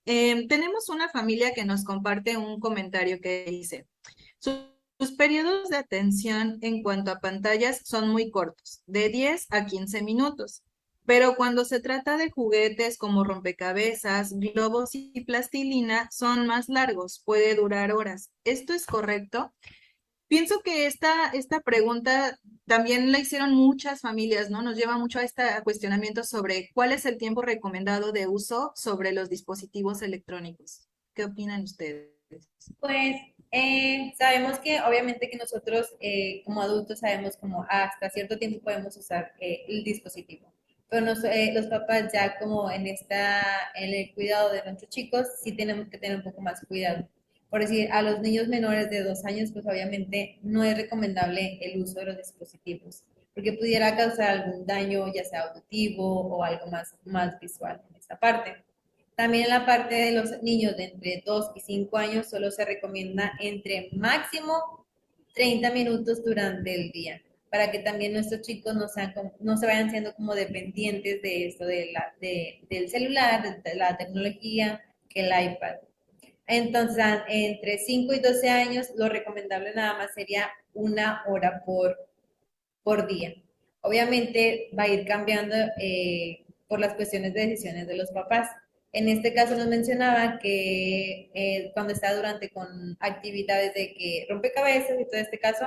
Eh, 0.04 0.46
tenemos 0.46 0.90
una 0.90 1.08
familia 1.08 1.52
que 1.54 1.64
nos 1.64 1.84
comparte 1.84 2.36
un 2.36 2.60
comentario 2.60 3.18
que 3.20 3.46
dice, 3.48 3.86
sus 4.38 5.12
periodos 5.16 5.70
de 5.70 5.78
atención 5.78 6.58
en 6.60 6.82
cuanto 6.82 7.10
a 7.10 7.18
pantallas 7.18 7.80
son 7.84 8.10
muy 8.10 8.30
cortos, 8.30 8.82
de 8.86 9.08
10 9.08 9.46
a 9.50 9.64
15 9.64 10.02
minutos. 10.02 10.62
Pero 11.06 11.36
cuando 11.36 11.64
se 11.64 11.80
trata 11.80 12.16
de 12.16 12.30
juguetes 12.30 12.98
como 12.98 13.22
rompecabezas, 13.22 14.32
globos 14.32 14.90
y 14.92 15.24
plastilina, 15.24 16.08
son 16.10 16.46
más 16.46 16.68
largos, 16.68 17.22
puede 17.24 17.54
durar 17.54 17.92
horas. 17.92 18.32
¿Esto 18.44 18.74
es 18.74 18.86
correcto? 18.86 19.54
Pienso 20.28 20.60
que 20.62 20.86
esta, 20.86 21.28
esta 21.28 21.60
pregunta 21.60 22.36
también 22.66 23.12
la 23.12 23.20
hicieron 23.20 23.54
muchas 23.54 24.00
familias, 24.00 24.50
¿no? 24.50 24.62
Nos 24.62 24.76
lleva 24.76 24.98
mucho 24.98 25.20
a 25.20 25.22
este 25.22 25.44
cuestionamiento 25.62 26.24
sobre 26.24 26.70
cuál 26.74 26.90
es 26.90 27.06
el 27.06 27.18
tiempo 27.18 27.42
recomendado 27.42 28.10
de 28.10 28.26
uso 28.26 28.72
sobre 28.74 29.12
los 29.12 29.30
dispositivos 29.30 30.02
electrónicos. 30.02 30.88
¿Qué 31.14 31.24
opinan 31.24 31.62
ustedes? 31.62 32.10
Pues 32.80 33.16
eh, 33.52 34.12
sabemos 34.18 34.58
que 34.58 34.80
obviamente 34.80 35.30
que 35.30 35.36
nosotros 35.36 35.94
eh, 36.00 36.42
como 36.44 36.60
adultos 36.60 36.98
sabemos 36.98 37.36
como 37.36 37.64
hasta 37.68 38.10
cierto 38.10 38.36
tiempo 38.36 38.60
podemos 38.60 38.96
usar 38.96 39.32
eh, 39.38 39.64
el 39.68 39.84
dispositivo 39.84 40.55
pero 40.88 41.12
eh, 41.24 41.52
los 41.52 41.66
papás 41.66 42.12
ya 42.12 42.38
como 42.38 42.70
en, 42.70 42.86
esta, 42.86 43.42
en 43.74 43.92
el 43.94 44.14
cuidado 44.14 44.52
de 44.52 44.62
nuestros 44.62 44.90
chicos, 44.90 45.26
sí 45.42 45.52
tenemos 45.52 45.88
que 45.88 45.98
tener 45.98 46.18
un 46.18 46.22
poco 46.22 46.40
más 46.40 46.64
cuidado. 46.66 47.08
Por 47.50 47.60
decir, 47.60 47.88
a 47.92 48.02
los 48.02 48.20
niños 48.20 48.48
menores 48.48 48.90
de 48.90 49.02
dos 49.02 49.24
años, 49.24 49.50
pues 49.52 49.66
obviamente 49.66 50.38
no 50.42 50.64
es 50.64 50.76
recomendable 50.76 51.58
el 51.62 51.82
uso 51.82 52.00
de 52.00 52.06
los 52.06 52.16
dispositivos. 52.16 53.02
porque 53.34 53.52
pudiera 53.52 53.94
causar 53.96 54.30
algún 54.30 54.66
daño, 54.66 55.12
ya 55.12 55.22
sea 55.22 55.42
auditivo 55.42 56.22
o 56.22 56.42
algo 56.42 56.66
más, 56.68 56.94
más 57.04 57.38
visual 57.38 57.82
en 57.90 57.96
esta 57.96 58.18
parte. 58.18 58.64
También 59.14 59.44
en 59.44 59.50
la 59.50 59.66
parte 59.66 59.94
de 59.94 60.12
los 60.12 60.42
niños 60.42 60.76
de 60.76 60.84
entre 60.84 61.22
2 61.24 61.52
y 61.54 61.60
5 61.60 61.96
años 61.98 62.30
solo 62.30 62.50
se 62.50 62.64
recomienda 62.64 63.32
entre 63.40 63.88
máximo 63.92 64.86
30 65.34 65.70
minutos 65.70 66.24
durante 66.24 66.74
el 66.74 66.90
día, 66.92 67.22
para 67.56 67.70
que 67.70 67.78
también 67.78 68.12
nuestros 68.12 68.42
chicos 68.42 68.74
no, 68.74 68.86
sean, 68.86 69.14
no 69.40 69.56
se 69.56 69.64
vayan 69.64 69.90
siendo 69.90 70.14
como 70.14 70.34
dependientes 70.34 71.22
de 71.22 71.46
esto, 71.46 71.64
de 71.64 71.90
la, 71.90 72.14
del 72.20 72.90
celular, 72.90 73.62
de 73.62 73.74
la 73.76 73.96
tecnología, 73.96 74.84
que 75.08 75.20
el 75.20 75.52
iPad. 75.52 75.76
Entonces, 76.46 77.02
entre 77.28 77.78
5 77.78 78.12
y 78.12 78.20
12 78.20 78.50
años, 78.50 78.88
lo 78.94 79.08
recomendable 79.08 79.72
nada 79.74 79.96
más 79.96 80.12
sería 80.12 80.50
una 80.74 81.22
hora 81.28 81.62
por, 81.64 81.96
por 82.82 83.06
día. 83.06 83.32
Obviamente 83.80 84.68
va 84.78 84.82
a 84.82 84.88
ir 84.88 85.06
cambiando 85.06 85.56
eh, 85.80 86.44
por 86.68 86.78
las 86.78 86.92
cuestiones 86.92 87.32
de 87.32 87.46
decisiones 87.46 87.86
de 87.86 87.96
los 87.96 88.10
papás. 88.10 88.50
En 88.92 89.08
este 89.08 89.32
caso 89.32 89.56
nos 89.56 89.68
mencionaba 89.68 90.38
que 90.40 91.30
eh, 91.32 91.70
cuando 91.72 91.94
está 91.94 92.14
durante 92.14 92.50
con 92.50 92.98
actividades 93.00 93.72
de 93.72 93.94
que 93.94 94.26
rompecabezas 94.28 95.00
y 95.00 95.06
todo 95.06 95.20
este 95.22 95.38
caso, 95.38 95.66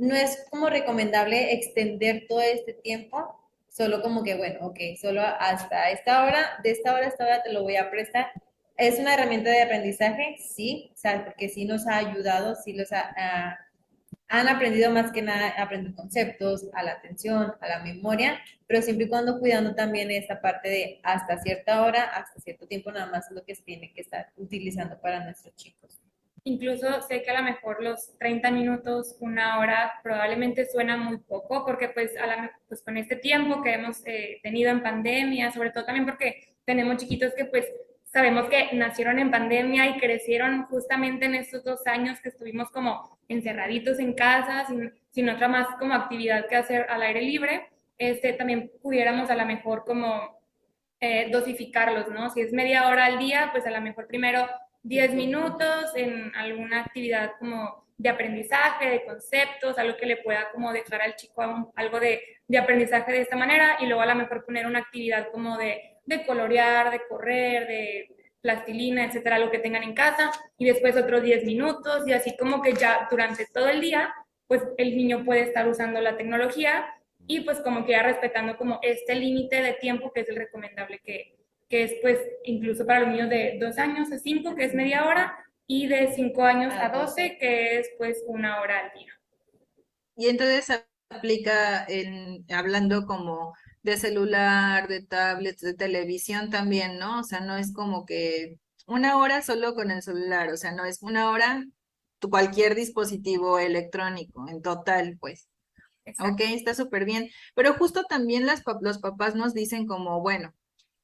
no 0.00 0.16
es 0.16 0.46
como 0.50 0.68
recomendable 0.68 1.52
extender 1.52 2.26
todo 2.28 2.40
este 2.40 2.72
tiempo, 2.72 3.38
solo 3.68 4.02
como 4.02 4.24
que, 4.24 4.36
bueno, 4.36 4.66
ok, 4.66 4.78
solo 5.00 5.22
hasta 5.22 5.90
esta 5.90 6.24
hora, 6.24 6.58
de 6.62 6.70
esta 6.72 6.94
hora 6.94 7.06
a 7.06 7.08
esta 7.08 7.24
hora 7.24 7.42
te 7.42 7.52
lo 7.52 7.62
voy 7.62 7.76
a 7.76 7.90
prestar, 7.90 8.32
¿Es 8.80 8.98
una 8.98 9.12
herramienta 9.12 9.50
de 9.50 9.60
aprendizaje? 9.60 10.38
Sí, 10.38 10.90
o 10.94 10.96
sea, 10.96 11.22
porque 11.26 11.50
sí 11.50 11.66
nos 11.66 11.86
ha 11.86 11.98
ayudado, 11.98 12.54
sí 12.54 12.72
los 12.72 12.90
ha, 12.92 13.58
han 14.26 14.48
aprendido 14.48 14.90
más 14.90 15.12
que 15.12 15.20
nada 15.20 15.50
aprender 15.58 15.94
conceptos, 15.94 16.66
a 16.72 16.82
la 16.82 16.92
atención, 16.92 17.52
a 17.60 17.68
la 17.68 17.80
memoria, 17.80 18.40
pero 18.66 18.80
siempre 18.80 19.04
y 19.04 19.08
cuando 19.10 19.38
cuidando 19.38 19.74
también 19.74 20.10
esta 20.10 20.40
parte 20.40 20.70
de 20.70 21.00
hasta 21.02 21.36
cierta 21.42 21.82
hora, 21.82 22.04
hasta 22.04 22.40
cierto 22.40 22.66
tiempo 22.66 22.90
nada 22.90 23.10
más 23.10 23.26
es 23.26 23.32
lo 23.32 23.44
que 23.44 23.54
se 23.54 23.62
tiene 23.64 23.92
que 23.92 24.00
estar 24.00 24.32
utilizando 24.38 24.98
para 24.98 25.22
nuestros 25.22 25.54
chicos. 25.56 25.99
Incluso 26.44 27.02
sé 27.02 27.22
que 27.22 27.30
a 27.30 27.38
lo 27.38 27.44
mejor 27.44 27.82
los 27.82 28.16
30 28.18 28.50
minutos, 28.50 29.16
una 29.20 29.58
hora, 29.58 30.00
probablemente 30.02 30.66
suena 30.66 30.96
muy 30.96 31.18
poco, 31.18 31.64
porque 31.64 31.88
pues, 31.88 32.16
a 32.16 32.26
la, 32.26 32.50
pues 32.68 32.82
con 32.82 32.96
este 32.96 33.16
tiempo 33.16 33.62
que 33.62 33.74
hemos 33.74 34.02
eh, 34.06 34.40
tenido 34.42 34.70
en 34.70 34.82
pandemia, 34.82 35.52
sobre 35.52 35.70
todo 35.70 35.84
también 35.84 36.06
porque 36.06 36.54
tenemos 36.64 36.96
chiquitos 36.98 37.34
que 37.34 37.44
pues 37.44 37.66
sabemos 38.12 38.48
que 38.48 38.70
nacieron 38.72 39.18
en 39.18 39.30
pandemia 39.30 39.88
y 39.88 39.98
crecieron 39.98 40.64
justamente 40.64 41.26
en 41.26 41.34
estos 41.34 41.64
dos 41.64 41.86
años 41.86 42.20
que 42.20 42.30
estuvimos 42.30 42.70
como 42.70 43.18
encerraditos 43.28 43.98
en 43.98 44.14
casa, 44.14 44.66
sin, 45.12 45.28
otra 45.28 45.48
más 45.48 45.68
como 45.78 45.94
actividad 45.94 46.46
que 46.48 46.56
hacer 46.56 46.86
al 46.88 47.02
aire 47.02 47.22
libre, 47.22 47.68
este, 47.98 48.32
también 48.32 48.72
pudiéramos 48.82 49.30
a 49.30 49.36
lo 49.36 49.46
mejor 49.46 49.84
como 49.84 50.40
eh, 51.00 51.28
dosificarlos, 51.30 52.08
¿no? 52.08 52.30
Si 52.30 52.40
es 52.40 52.52
media 52.52 52.88
hora 52.88 53.04
al 53.06 53.18
día, 53.18 53.50
pues 53.52 53.66
a 53.66 53.70
lo 53.70 53.80
mejor 53.80 54.06
primero 54.06 54.48
10 54.82 55.14
minutos 55.14 55.92
en 55.94 56.34
alguna 56.34 56.80
actividad 56.80 57.32
como 57.38 57.86
de 57.98 58.08
aprendizaje, 58.08 58.88
de 58.88 59.04
conceptos, 59.04 59.78
algo 59.78 59.96
que 59.96 60.06
le 60.06 60.16
pueda 60.18 60.50
como 60.52 60.72
dejar 60.72 61.02
al 61.02 61.16
chico 61.16 61.42
algo 61.76 62.00
de, 62.00 62.22
de 62.48 62.58
aprendizaje 62.58 63.12
de 63.12 63.20
esta 63.20 63.36
manera 63.36 63.76
y 63.80 63.86
luego 63.86 64.00
a 64.00 64.06
lo 64.06 64.14
mejor 64.14 64.44
poner 64.44 64.66
una 64.66 64.78
actividad 64.78 65.28
como 65.30 65.58
de 65.58 65.90
de 66.10 66.26
colorear, 66.26 66.90
de 66.90 67.00
correr, 67.08 67.66
de 67.66 68.08
plastilina, 68.42 69.04
etcétera, 69.04 69.38
lo 69.38 69.50
que 69.50 69.58
tengan 69.58 69.82
en 69.82 69.94
casa, 69.94 70.30
y 70.58 70.66
después 70.66 70.96
otros 70.96 71.22
10 71.22 71.44
minutos, 71.44 72.06
y 72.06 72.12
así 72.12 72.36
como 72.36 72.60
que 72.62 72.72
ya 72.72 73.06
durante 73.10 73.46
todo 73.46 73.68
el 73.68 73.80
día, 73.80 74.12
pues 74.46 74.62
el 74.76 74.96
niño 74.96 75.24
puede 75.24 75.42
estar 75.42 75.68
usando 75.68 76.00
la 76.00 76.16
tecnología 76.16 76.86
y 77.26 77.40
pues 77.40 77.60
como 77.60 77.84
que 77.84 77.92
ya 77.92 78.02
respetando 78.02 78.56
como 78.56 78.80
este 78.82 79.14
límite 79.14 79.62
de 79.62 79.74
tiempo 79.74 80.10
que 80.12 80.22
es 80.22 80.28
el 80.28 80.36
recomendable 80.36 81.00
que, 81.04 81.36
que 81.70 81.84
es 81.84 81.94
pues 82.02 82.18
incluso 82.44 82.84
para 82.84 83.00
los 83.00 83.08
niños 83.10 83.30
de 83.30 83.56
2 83.58 83.78
años 83.78 84.12
a 84.12 84.18
5, 84.18 84.54
que 84.56 84.64
es 84.64 84.74
media 84.74 85.06
hora, 85.06 85.38
y 85.66 85.86
de 85.86 86.12
5 86.12 86.42
años 86.42 86.74
a 86.76 86.88
12, 86.90 87.38
que 87.38 87.78
es 87.78 87.88
pues 87.96 88.22
una 88.26 88.60
hora 88.60 88.80
al 88.80 88.92
día. 88.92 89.12
Y 90.16 90.28
entonces 90.28 90.84
aplica 91.08 91.86
en, 91.88 92.44
hablando 92.52 93.06
como 93.06 93.54
de 93.82 93.96
celular, 93.96 94.88
de 94.88 95.02
tablets, 95.02 95.62
de 95.62 95.74
televisión 95.74 96.50
también, 96.50 96.98
¿no? 96.98 97.20
O 97.20 97.22
sea, 97.22 97.40
no 97.40 97.56
es 97.56 97.72
como 97.72 98.04
que 98.04 98.58
una 98.86 99.16
hora 99.16 99.40
solo 99.40 99.74
con 99.74 99.92
el 99.92 100.02
celular, 100.02 100.50
o 100.50 100.56
sea, 100.56 100.72
no 100.72 100.84
es 100.84 101.00
una 101.02 101.30
hora 101.30 101.64
cualquier 102.28 102.74
dispositivo 102.74 103.58
electrónico, 103.58 104.46
en 104.48 104.60
total, 104.60 105.16
pues. 105.20 105.48
Ok, 106.18 106.40
está 106.40 106.74
súper 106.74 107.04
bien. 107.04 107.30
Pero 107.54 107.74
justo 107.74 108.04
también 108.04 108.44
las, 108.44 108.62
los 108.80 108.98
papás 108.98 109.36
nos 109.36 109.54
dicen 109.54 109.86
como, 109.86 110.20
bueno, 110.20 110.52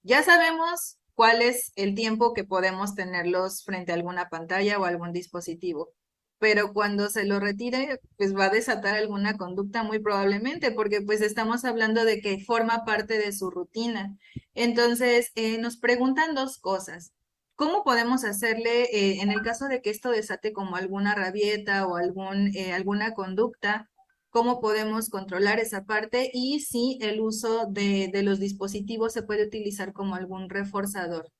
ya 0.06 0.22
sabemos 0.22 0.98
cuál 1.14 1.42
es 1.42 1.72
el 1.76 1.94
tiempo 1.94 2.34
que 2.34 2.44
podemos 2.44 2.94
tenerlos 2.94 3.64
frente 3.64 3.92
a 3.92 3.96
alguna 3.96 4.28
pantalla 4.28 4.78
o 4.78 4.84
algún 4.84 5.12
dispositivo 5.12 5.92
pero 6.38 6.72
cuando 6.72 7.08
se 7.08 7.24
lo 7.24 7.40
retire, 7.40 8.00
pues 8.16 8.34
va 8.36 8.46
a 8.46 8.50
desatar 8.50 8.94
alguna 8.94 9.36
conducta 9.36 9.82
muy 9.82 10.00
probablemente, 10.00 10.70
porque 10.70 11.00
pues 11.00 11.20
estamos 11.22 11.64
hablando 11.64 12.04
de 12.04 12.20
que 12.20 12.44
forma 12.44 12.84
parte 12.84 13.18
de 13.18 13.32
su 13.32 13.50
rutina. 13.50 14.16
Entonces, 14.54 15.32
eh, 15.34 15.58
nos 15.58 15.78
preguntan 15.78 16.34
dos 16.34 16.58
cosas. 16.58 17.12
¿Cómo 17.54 17.84
podemos 17.84 18.24
hacerle, 18.24 18.84
eh, 18.92 19.22
en 19.22 19.30
el 19.30 19.40
caso 19.42 19.66
de 19.68 19.80
que 19.80 19.88
esto 19.90 20.10
desate 20.10 20.52
como 20.52 20.76
alguna 20.76 21.14
rabieta 21.14 21.86
o 21.86 21.96
algún, 21.96 22.54
eh, 22.54 22.72
alguna 22.74 23.14
conducta, 23.14 23.88
cómo 24.36 24.60
podemos 24.60 25.08
controlar 25.08 25.60
esa 25.60 25.86
parte 25.86 26.30
y 26.30 26.60
si 26.60 26.98
el 27.00 27.22
uso 27.22 27.64
de, 27.70 28.10
de 28.12 28.22
los 28.22 28.38
dispositivos 28.38 29.14
se 29.14 29.22
puede 29.22 29.46
utilizar 29.46 29.94
como 29.94 30.14
algún 30.14 30.50
reforzador? 30.50 31.32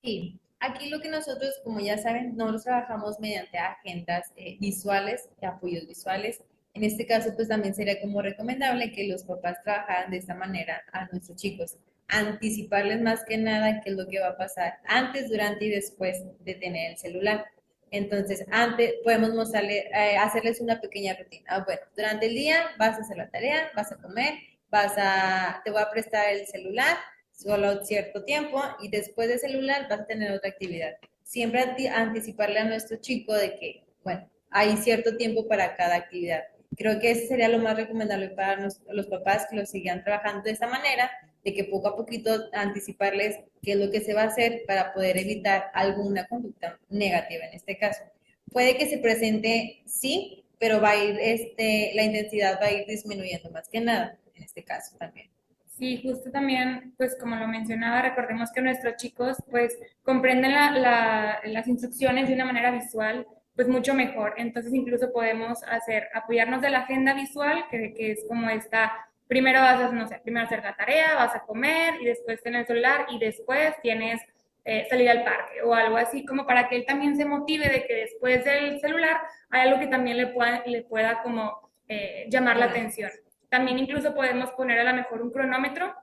Sí, 0.00 0.38
Aquí 0.60 0.90
lo 0.90 1.00
que 1.00 1.08
nosotros, 1.08 1.60
como 1.64 1.80
ya 1.80 1.98
saben, 1.98 2.36
nosotros 2.36 2.62
trabajamos 2.62 3.18
mediante 3.18 3.58
agendas 3.58 4.32
eh, 4.36 4.58
visuales, 4.60 5.28
apoyos 5.42 5.88
visuales. 5.88 6.44
En 6.72 6.84
este 6.84 7.04
caso, 7.04 7.34
pues 7.34 7.48
también 7.48 7.74
sería 7.74 8.00
como 8.00 8.22
recomendable 8.22 8.92
que 8.92 9.08
los 9.08 9.24
papás 9.24 9.60
trabajaran 9.64 10.12
de 10.12 10.18
esta 10.18 10.36
manera 10.36 10.80
a 10.92 11.06
nuestros 11.06 11.36
chicos. 11.36 11.78
Anticiparles 12.06 13.02
más 13.02 13.24
que 13.24 13.38
nada 13.38 13.80
qué 13.80 13.90
es 13.90 13.96
lo 13.96 14.06
que 14.06 14.20
va 14.20 14.28
a 14.28 14.36
pasar 14.36 14.74
antes, 14.86 15.28
durante 15.28 15.64
y 15.64 15.70
después 15.70 16.22
de 16.44 16.54
tener 16.54 16.92
el 16.92 16.96
celular. 16.96 17.44
Entonces, 17.92 18.44
antes 18.50 18.94
podemos 19.04 19.34
mostrarle, 19.34 19.90
eh, 19.94 20.16
hacerles 20.16 20.60
una 20.60 20.80
pequeña 20.80 21.14
rutina. 21.14 21.44
Ah, 21.48 21.62
bueno, 21.64 21.82
durante 21.94 22.26
el 22.26 22.34
día 22.34 22.70
vas 22.78 22.98
a 22.98 23.02
hacer 23.02 23.18
la 23.18 23.28
tarea, 23.28 23.70
vas 23.76 23.92
a 23.92 23.96
comer, 23.96 24.34
vas 24.70 24.94
a, 24.96 25.60
te 25.62 25.70
voy 25.70 25.82
a 25.82 25.90
prestar 25.90 26.32
el 26.32 26.46
celular, 26.46 26.96
solo 27.30 27.84
cierto 27.84 28.24
tiempo 28.24 28.62
y 28.80 28.88
después 28.88 29.28
de 29.28 29.38
celular 29.38 29.88
vas 29.90 30.00
a 30.00 30.06
tener 30.06 30.32
otra 30.32 30.50
actividad. 30.50 30.92
Siempre 31.22 31.60
anticiparle 31.88 32.60
a 32.60 32.64
nuestro 32.64 32.96
chico 32.96 33.34
de 33.34 33.58
que, 33.58 33.84
bueno, 34.02 34.28
hay 34.50 34.76
cierto 34.78 35.16
tiempo 35.18 35.46
para 35.46 35.76
cada 35.76 35.96
actividad. 35.96 36.44
Creo 36.76 36.98
que 36.98 37.10
ese 37.10 37.26
sería 37.26 37.48
lo 37.48 37.58
más 37.58 37.76
recomendable 37.76 38.30
para 38.30 38.56
los, 38.56 39.06
papás 39.06 39.46
que 39.50 39.56
lo 39.56 39.66
sigan 39.66 40.02
trabajando 40.02 40.44
de 40.44 40.52
esta 40.52 40.66
manera, 40.66 41.10
de 41.44 41.54
que 41.54 41.64
poco 41.64 41.88
a 41.88 41.96
poquito 41.96 42.30
anticiparles 42.52 43.38
qué 43.62 43.72
es 43.72 43.78
lo 43.78 43.90
que 43.90 44.00
se 44.00 44.14
va 44.14 44.22
a 44.22 44.26
hacer 44.26 44.62
para 44.66 44.92
poder 44.92 45.18
evitar 45.18 45.70
alguna 45.74 46.26
conducta 46.26 46.78
negativa 46.88 47.46
en 47.46 47.54
este 47.54 47.78
caso. 47.78 48.02
Puede 48.50 48.76
que 48.76 48.86
se 48.86 48.98
presente, 48.98 49.82
sí, 49.86 50.44
pero 50.58 50.80
va 50.80 50.90
a 50.90 51.04
ir, 51.04 51.18
este, 51.20 51.92
la 51.94 52.04
intensidad 52.04 52.60
va 52.60 52.66
a 52.66 52.72
ir 52.72 52.86
disminuyendo 52.86 53.50
más 53.50 53.68
que 53.68 53.80
nada 53.80 54.18
en 54.34 54.44
este 54.44 54.62
caso 54.62 54.96
también. 54.98 55.28
Sí, 55.66 56.00
justo 56.02 56.30
también, 56.30 56.94
pues 56.96 57.16
como 57.18 57.34
lo 57.34 57.48
mencionaba, 57.48 58.02
recordemos 58.02 58.52
que 58.52 58.60
nuestros 58.60 58.96
chicos 58.96 59.36
pues 59.50 59.76
comprenden 60.04 60.52
las 60.52 61.66
instrucciones 61.66 62.28
de 62.28 62.34
una 62.34 62.44
manera 62.44 62.70
visual 62.70 63.26
pues 63.54 63.68
mucho 63.68 63.94
mejor. 63.94 64.34
Entonces 64.36 64.72
incluso 64.72 65.12
podemos 65.12 65.62
hacer, 65.64 66.08
apoyarnos 66.14 66.62
de 66.62 66.70
la 66.70 66.80
agenda 66.80 67.14
visual, 67.14 67.64
que, 67.70 67.94
que 67.94 68.12
es 68.12 68.24
como 68.28 68.48
esta, 68.50 68.92
primero 69.32 69.62
vas 69.62 69.80
a, 69.80 69.90
no 69.90 70.06
sé, 70.06 70.20
primero 70.22 70.44
hacer 70.44 70.62
la 70.62 70.76
tarea, 70.76 71.14
vas 71.14 71.34
a 71.34 71.40
comer 71.40 71.94
y 72.02 72.04
después 72.04 72.42
tener 72.42 72.60
el 72.60 72.66
celular 72.66 73.06
y 73.08 73.18
después 73.18 73.72
tienes 73.80 74.20
eh, 74.62 74.86
salir 74.90 75.08
al 75.08 75.24
parque 75.24 75.62
o 75.64 75.74
algo 75.74 75.96
así, 75.96 76.26
como 76.26 76.46
para 76.46 76.68
que 76.68 76.76
él 76.76 76.84
también 76.84 77.16
se 77.16 77.24
motive 77.24 77.66
de 77.70 77.86
que 77.86 77.94
después 77.94 78.44
del 78.44 78.78
celular 78.78 79.22
hay 79.48 79.62
algo 79.62 79.80
que 79.80 79.86
también 79.86 80.18
le 80.18 80.26
pueda, 80.26 80.62
le 80.66 80.82
pueda 80.82 81.22
como 81.22 81.70
eh, 81.88 82.26
llamar 82.28 82.58
la 82.58 82.66
atención. 82.66 83.10
También 83.48 83.78
incluso 83.78 84.14
podemos 84.14 84.50
poner 84.50 84.78
a 84.80 84.84
lo 84.84 84.92
mejor 84.92 85.22
un 85.22 85.30
cronómetro 85.30 85.94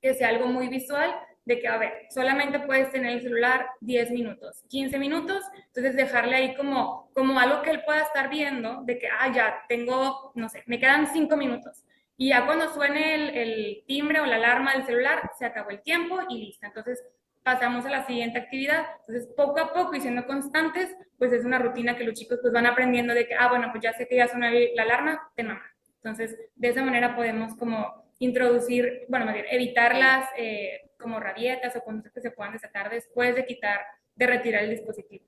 que 0.00 0.14
sea 0.14 0.28
algo 0.28 0.46
muy 0.46 0.68
visual 0.68 1.14
de 1.44 1.60
que, 1.60 1.68
a 1.68 1.76
ver, 1.76 2.06
solamente 2.08 2.60
puedes 2.60 2.90
tener 2.90 3.12
el 3.12 3.20
celular 3.20 3.66
10 3.82 4.10
minutos, 4.10 4.64
15 4.70 4.98
minutos, 4.98 5.44
entonces 5.66 5.94
dejarle 5.96 6.36
ahí 6.36 6.54
como, 6.54 7.10
como 7.12 7.38
algo 7.38 7.60
que 7.60 7.72
él 7.72 7.82
pueda 7.84 8.00
estar 8.00 8.30
viendo, 8.30 8.82
de 8.84 8.98
que, 8.98 9.08
ah, 9.08 9.30
ya 9.30 9.64
tengo, 9.68 10.32
no 10.34 10.48
sé, 10.48 10.62
me 10.64 10.80
quedan 10.80 11.06
5 11.12 11.36
minutos. 11.36 11.84
Y 12.16 12.28
ya 12.28 12.46
cuando 12.46 12.72
suene 12.72 13.42
el, 13.42 13.84
timbre 13.86 14.20
o 14.20 14.26
la 14.26 14.36
alarma 14.36 14.72
del 14.72 14.84
celular, 14.84 15.30
se 15.38 15.46
acabó 15.46 15.70
el 15.70 15.82
tiempo 15.82 16.20
y 16.28 16.46
listo. 16.46 16.66
Entonces 16.66 17.02
pasamos 17.42 17.84
a 17.84 17.90
la 17.90 18.06
siguiente 18.06 18.38
actividad. 18.38 18.86
Entonces, 19.00 19.32
poco 19.36 19.60
a 19.60 19.72
poco 19.72 19.94
y 19.94 20.00
siendo 20.00 20.26
constantes, 20.26 20.96
pues 21.18 21.32
es 21.32 21.44
una 21.44 21.58
rutina 21.58 21.96
que 21.96 22.04
los 22.04 22.14
chicos 22.14 22.38
pues 22.40 22.52
van 22.52 22.66
aprendiendo 22.66 23.14
de 23.14 23.26
que, 23.26 23.34
ah, 23.34 23.48
bueno, 23.48 23.68
pues 23.70 23.82
ya 23.82 23.92
sé 23.92 24.08
que 24.08 24.16
ya 24.16 24.28
suena 24.28 24.50
la 24.50 24.82
alarma, 24.82 25.30
de 25.36 25.42
mamá. 25.42 25.62
Entonces, 25.96 26.38
de 26.54 26.68
esa 26.68 26.82
manera 26.82 27.16
podemos 27.16 27.54
como 27.56 28.04
introducir, 28.18 29.04
bueno, 29.08 29.26
más 29.26 29.34
bien, 29.34 29.46
evitar 29.50 29.96
las 29.96 30.28
eh, 30.36 30.90
como 30.98 31.20
rabietas 31.20 31.76
o 31.76 31.82
conductas 31.82 32.12
que 32.12 32.20
se 32.20 32.30
puedan 32.30 32.52
desatar 32.52 32.90
después 32.90 33.34
de 33.34 33.44
quitar, 33.44 33.80
de 34.14 34.26
retirar 34.26 34.64
el 34.64 34.70
dispositivo. 34.70 35.24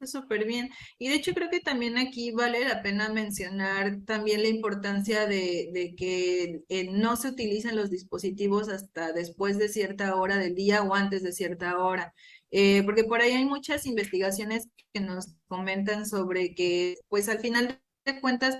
Está 0.00 0.20
súper 0.20 0.44
bien. 0.46 0.70
Y 0.98 1.08
de 1.08 1.16
hecho 1.16 1.34
creo 1.34 1.50
que 1.50 1.58
también 1.60 1.98
aquí 1.98 2.30
vale 2.30 2.64
la 2.64 2.82
pena 2.82 3.08
mencionar 3.08 3.98
también 4.06 4.42
la 4.42 4.48
importancia 4.48 5.26
de, 5.26 5.94
que 5.96 6.62
eh, 6.68 6.88
no 6.92 7.16
se 7.16 7.30
utilicen 7.30 7.74
los 7.74 7.90
dispositivos 7.90 8.68
hasta 8.68 9.12
después 9.12 9.58
de 9.58 9.68
cierta 9.68 10.14
hora 10.14 10.36
del 10.38 10.54
día 10.54 10.82
o 10.82 10.94
antes 10.94 11.24
de 11.24 11.32
cierta 11.32 11.78
hora. 11.78 12.14
Eh, 12.52 12.82
porque 12.84 13.04
por 13.04 13.20
ahí 13.20 13.32
hay 13.32 13.44
muchas 13.44 13.86
investigaciones 13.86 14.68
que 14.92 15.00
nos 15.00 15.34
comentan 15.48 16.06
sobre 16.06 16.54
que, 16.54 16.96
pues 17.08 17.28
al 17.28 17.40
final 17.40 17.80
de 18.04 18.20
cuentas, 18.20 18.56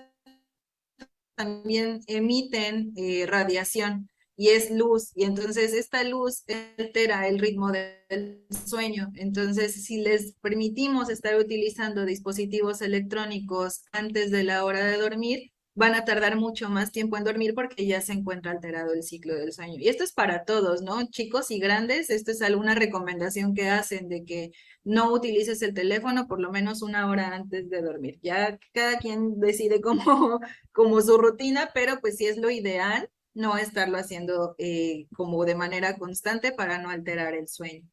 también 1.36 2.00
emiten 2.08 2.92
eh, 2.96 3.26
radiación 3.26 4.08
y 4.38 4.50
es 4.50 4.70
luz, 4.70 5.10
y 5.16 5.24
entonces 5.24 5.74
esta 5.74 6.04
luz 6.04 6.44
altera 6.78 7.26
el 7.26 7.40
ritmo 7.40 7.72
del 7.72 8.46
sueño. 8.66 9.10
Entonces, 9.16 9.84
si 9.84 10.00
les 10.00 10.34
permitimos 10.34 11.10
estar 11.10 11.36
utilizando 11.36 12.04
dispositivos 12.04 12.80
electrónicos 12.80 13.82
antes 13.90 14.30
de 14.30 14.44
la 14.44 14.64
hora 14.64 14.84
de 14.84 14.96
dormir, 14.96 15.50
van 15.74 15.96
a 15.96 16.04
tardar 16.04 16.36
mucho 16.36 16.70
más 16.70 16.92
tiempo 16.92 17.16
en 17.16 17.24
dormir 17.24 17.52
porque 17.54 17.84
ya 17.84 18.00
se 18.00 18.12
encuentra 18.12 18.52
alterado 18.52 18.92
el 18.94 19.02
ciclo 19.02 19.34
del 19.34 19.52
sueño. 19.52 19.74
Y 19.78 19.88
esto 19.88 20.04
es 20.04 20.12
para 20.12 20.44
todos, 20.44 20.82
¿no? 20.82 21.04
Chicos 21.10 21.50
y 21.50 21.58
grandes, 21.58 22.08
esto 22.08 22.30
es 22.30 22.40
alguna 22.40 22.76
recomendación 22.76 23.54
que 23.54 23.68
hacen 23.68 24.08
de 24.08 24.24
que 24.24 24.52
no 24.84 25.12
utilices 25.12 25.62
el 25.62 25.74
teléfono 25.74 26.28
por 26.28 26.40
lo 26.40 26.52
menos 26.52 26.82
una 26.82 27.10
hora 27.10 27.34
antes 27.34 27.68
de 27.70 27.82
dormir. 27.82 28.20
Ya 28.22 28.56
cada 28.72 28.98
quien 28.98 29.40
decide 29.40 29.80
cómo, 29.80 30.40
como 30.72 31.00
su 31.00 31.18
rutina, 31.18 31.70
pero 31.74 32.00
pues 32.00 32.16
sí 32.16 32.26
es 32.26 32.36
lo 32.36 32.50
ideal 32.50 33.10
no 33.34 33.56
estarlo 33.56 33.98
haciendo 33.98 34.54
eh, 34.58 35.06
como 35.14 35.44
de 35.44 35.54
manera 35.54 35.96
constante 35.96 36.52
para 36.52 36.78
no 36.78 36.90
alterar 36.90 37.34
el 37.34 37.48
sueño. 37.48 37.88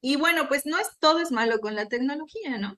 Y 0.00 0.16
bueno, 0.16 0.48
pues 0.48 0.66
no 0.66 0.78
es 0.78 0.88
todo 0.98 1.20
es 1.20 1.30
malo 1.30 1.60
con 1.60 1.74
la 1.74 1.86
tecnología, 1.86 2.58
¿no? 2.58 2.76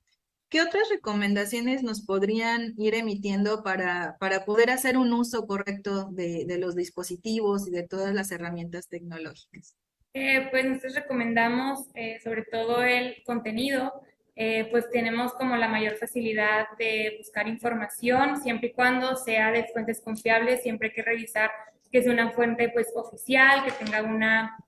¿Qué 0.54 0.60
otras 0.60 0.88
recomendaciones 0.88 1.82
nos 1.82 2.02
podrían 2.02 2.74
ir 2.76 2.94
emitiendo 2.94 3.64
para, 3.64 4.16
para 4.20 4.44
poder 4.44 4.70
hacer 4.70 4.96
un 4.96 5.12
uso 5.12 5.46
correcto 5.46 6.10
de, 6.12 6.46
los 6.60 6.76
dispositivos 6.76 7.66
y 7.66 7.72
de 7.72 7.88
todas 7.88 8.14
las 8.14 8.30
herramientas 8.30 8.88
tecnológicas? 8.88 9.74
Eh, 10.12 10.46
pues 10.52 10.64
nosotros 10.64 10.94
recomendamos 10.94 11.88
eh, 11.94 12.20
sobre 12.22 12.44
todo 12.44 12.84
el 12.84 13.16
contenido, 13.24 13.92
eh, 14.36 14.68
pues 14.70 14.88
tenemos 14.90 15.32
como 15.32 15.56
la 15.56 15.66
mayor 15.66 15.96
facilidad 15.96 16.66
de 16.78 17.16
buscar 17.18 17.48
información 17.48 18.40
siempre 18.40 18.68
y 18.68 18.72
cuando 18.74 19.16
sea 19.16 19.50
de 19.50 19.64
fuentes 19.72 20.00
confiables, 20.00 20.62
siempre 20.62 20.88
hay 20.88 20.94
que 20.94 21.02
revisar 21.02 21.50
que 21.94 22.02
sea 22.02 22.12
una 22.12 22.32
fuente 22.32 22.70
pues 22.70 22.90
oficial, 22.96 23.64
que 23.64 23.70
tenga 23.70 24.02
una, 24.02 24.58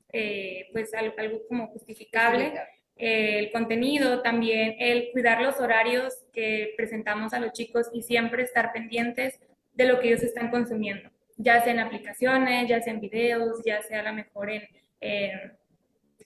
pues 0.72 0.94
algo, 0.94 1.12
algo 1.18 1.40
como 1.48 1.66
justificable 1.66 2.52
el 2.94 3.50
contenido, 3.50 4.22
también 4.22 4.76
el 4.78 5.10
cuidar 5.10 5.42
los 5.42 5.58
horarios 5.58 6.14
que 6.32 6.72
presentamos 6.76 7.32
a 7.32 7.40
los 7.40 7.52
chicos 7.52 7.88
y 7.92 8.02
siempre 8.02 8.44
estar 8.44 8.72
pendientes 8.72 9.40
de 9.74 9.86
lo 9.86 9.98
que 9.98 10.06
ellos 10.06 10.22
están 10.22 10.52
consumiendo, 10.52 11.10
ya 11.36 11.60
sea 11.64 11.72
en 11.72 11.80
aplicaciones, 11.80 12.68
ya 12.68 12.80
sea 12.80 12.92
en 12.92 13.00
videos, 13.00 13.60
ya 13.64 13.82
sea 13.82 13.98
a 13.98 14.04
lo 14.04 14.12
mejor 14.12 14.50
en, 14.50 14.62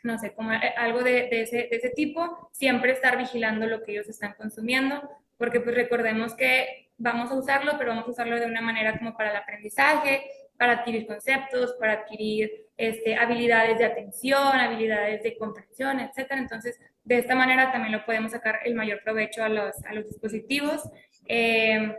no 0.02 0.18
sé, 0.18 0.34
como 0.34 0.50
algo 0.76 1.02
de, 1.02 1.28
ese, 1.30 1.56
de, 1.56 1.68
ese, 1.70 1.88
tipo, 1.88 2.50
siempre 2.52 2.92
estar 2.92 3.16
vigilando 3.16 3.66
lo 3.66 3.82
que 3.82 3.92
ellos 3.92 4.10
están 4.10 4.34
consumiendo, 4.34 5.00
porque 5.38 5.60
pues 5.60 5.74
recordemos 5.74 6.34
que 6.34 6.90
vamos 6.98 7.30
a 7.30 7.36
usarlo, 7.36 7.72
pero 7.78 7.92
vamos 7.92 8.06
a 8.06 8.10
usarlo 8.10 8.38
de 8.38 8.44
una 8.44 8.60
manera 8.60 8.98
como 8.98 9.16
para 9.16 9.30
el 9.30 9.36
aprendizaje, 9.36 10.22
para 10.60 10.74
adquirir 10.74 11.06
conceptos, 11.06 11.72
para 11.80 11.94
adquirir 11.94 12.66
este, 12.76 13.14
habilidades 13.14 13.78
de 13.78 13.86
atención, 13.86 14.60
habilidades 14.60 15.22
de 15.22 15.38
comprensión, 15.38 16.00
etc. 16.00 16.32
Entonces, 16.32 16.78
de 17.02 17.16
esta 17.16 17.34
manera 17.34 17.72
también 17.72 17.92
lo 17.92 18.04
podemos 18.04 18.32
sacar 18.32 18.58
el 18.66 18.74
mayor 18.74 19.02
provecho 19.02 19.42
a 19.42 19.48
los, 19.48 19.82
a 19.86 19.94
los 19.94 20.06
dispositivos. 20.06 20.82
Eh, 21.26 21.96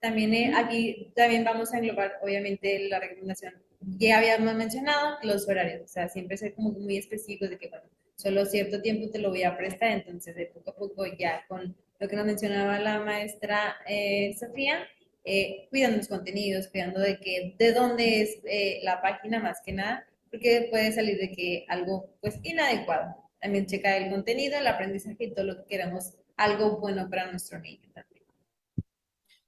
también 0.00 0.34
eh, 0.34 0.52
aquí 0.56 1.12
también 1.14 1.44
vamos 1.44 1.72
a 1.72 1.78
englobar, 1.78 2.14
obviamente, 2.20 2.88
la 2.88 2.98
recomendación. 2.98 3.54
Ya 3.78 4.18
habíamos 4.18 4.56
mencionado 4.56 5.16
los 5.22 5.48
horarios, 5.48 5.82
o 5.82 5.86
sea, 5.86 6.08
siempre 6.08 6.36
ser 6.36 6.52
como 6.54 6.72
muy 6.72 6.96
específicos 6.96 7.48
de 7.48 7.58
que, 7.58 7.68
bueno, 7.68 7.84
solo 8.16 8.44
cierto 8.44 8.82
tiempo 8.82 9.08
te 9.08 9.20
lo 9.20 9.30
voy 9.30 9.44
a 9.44 9.56
prestar, 9.56 9.92
entonces 9.92 10.34
de 10.34 10.46
poco 10.46 10.70
a 10.72 10.74
poco 10.74 11.06
ya 11.16 11.44
con 11.46 11.76
lo 12.00 12.08
que 12.08 12.16
nos 12.16 12.26
mencionaba 12.26 12.80
la 12.80 12.98
maestra 12.98 13.76
eh, 13.86 14.34
Sofía, 14.36 14.84
eh, 15.24 15.66
cuidando 15.70 15.96
los 15.98 16.08
contenidos, 16.08 16.68
cuidando 16.68 17.00
de 17.00 17.18
que 17.18 17.54
de 17.58 17.72
dónde 17.72 18.22
es 18.22 18.38
eh, 18.44 18.80
la 18.82 19.00
página 19.00 19.40
más 19.40 19.60
que 19.64 19.72
nada, 19.72 20.06
porque 20.30 20.68
puede 20.70 20.92
salir 20.92 21.18
de 21.18 21.30
que 21.30 21.64
algo 21.68 22.10
pues 22.20 22.38
inadecuado. 22.42 23.16
También 23.40 23.66
checar 23.66 24.02
el 24.02 24.10
contenido, 24.10 24.58
el 24.58 24.66
aprendizaje 24.66 25.24
y 25.24 25.34
todo 25.34 25.44
lo 25.44 25.56
que 25.56 25.68
queramos, 25.68 26.14
algo 26.36 26.78
bueno 26.78 27.08
para 27.08 27.30
nuestro 27.30 27.58
niño 27.58 27.88
también. 27.92 28.13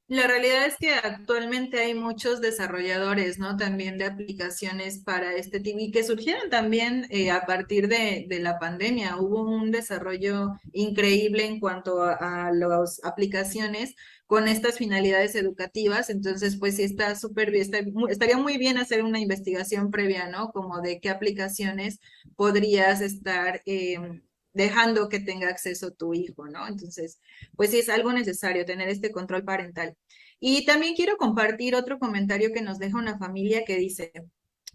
La 0.08 0.28
realidad 0.28 0.66
es 0.66 0.76
que 0.76 0.92
actualmente 0.94 1.80
hay 1.80 1.92
muchos 1.94 2.40
desarrolladores, 2.40 3.40
¿no? 3.40 3.56
También 3.56 3.98
de 3.98 4.04
aplicaciones 4.04 5.00
para 5.02 5.34
este 5.34 5.58
tipo 5.58 5.80
y 5.80 5.90
que 5.90 6.04
surgieron 6.04 6.48
también 6.48 7.06
eh, 7.10 7.32
a 7.32 7.44
partir 7.44 7.88
de, 7.88 8.26
la 8.40 8.60
pandemia. 8.60 9.16
Hubo 9.16 9.42
un 9.42 9.72
desarrollo 9.72 10.52
increíble 10.72 11.44
en 11.46 11.58
cuanto 11.58 12.02
a, 12.04 12.46
a 12.46 12.52
las 12.52 13.00
aplicaciones 13.02 13.96
con 14.26 14.46
estas 14.46 14.78
finalidades 14.78 15.34
educativas. 15.34 16.08
Entonces, 16.08 16.56
pues 16.56 16.76
sí 16.76 16.84
está 16.84 17.16
súper 17.16 17.50
bien, 17.50 17.68
estaría 18.08 18.38
muy 18.38 18.58
bien 18.58 18.78
hacer 18.78 19.02
una 19.02 19.18
investigación 19.18 19.90
previa, 19.90 20.28
¿no? 20.28 20.50
Como 20.52 20.80
de 20.82 21.00
qué 21.00 21.10
aplicaciones 21.10 21.98
podrías 22.36 23.00
estar 23.00 23.60
em, 23.66 24.22
dejando 24.56 25.08
que 25.08 25.20
tenga 25.20 25.48
acceso 25.48 25.92
tu 25.92 26.14
hijo, 26.14 26.48
¿no? 26.48 26.66
Entonces, 26.66 27.20
pues 27.56 27.70
sí 27.70 27.78
es 27.78 27.88
algo 27.90 28.12
necesario 28.12 28.64
tener 28.64 28.88
este 28.88 29.12
control 29.12 29.44
parental. 29.44 29.94
Y 30.40 30.64
también 30.64 30.94
quiero 30.94 31.16
compartir 31.18 31.74
otro 31.74 31.98
comentario 31.98 32.52
que 32.52 32.62
nos 32.62 32.78
deja 32.78 32.98
una 32.98 33.18
familia 33.18 33.64
que 33.66 33.76
dice, 33.76 34.12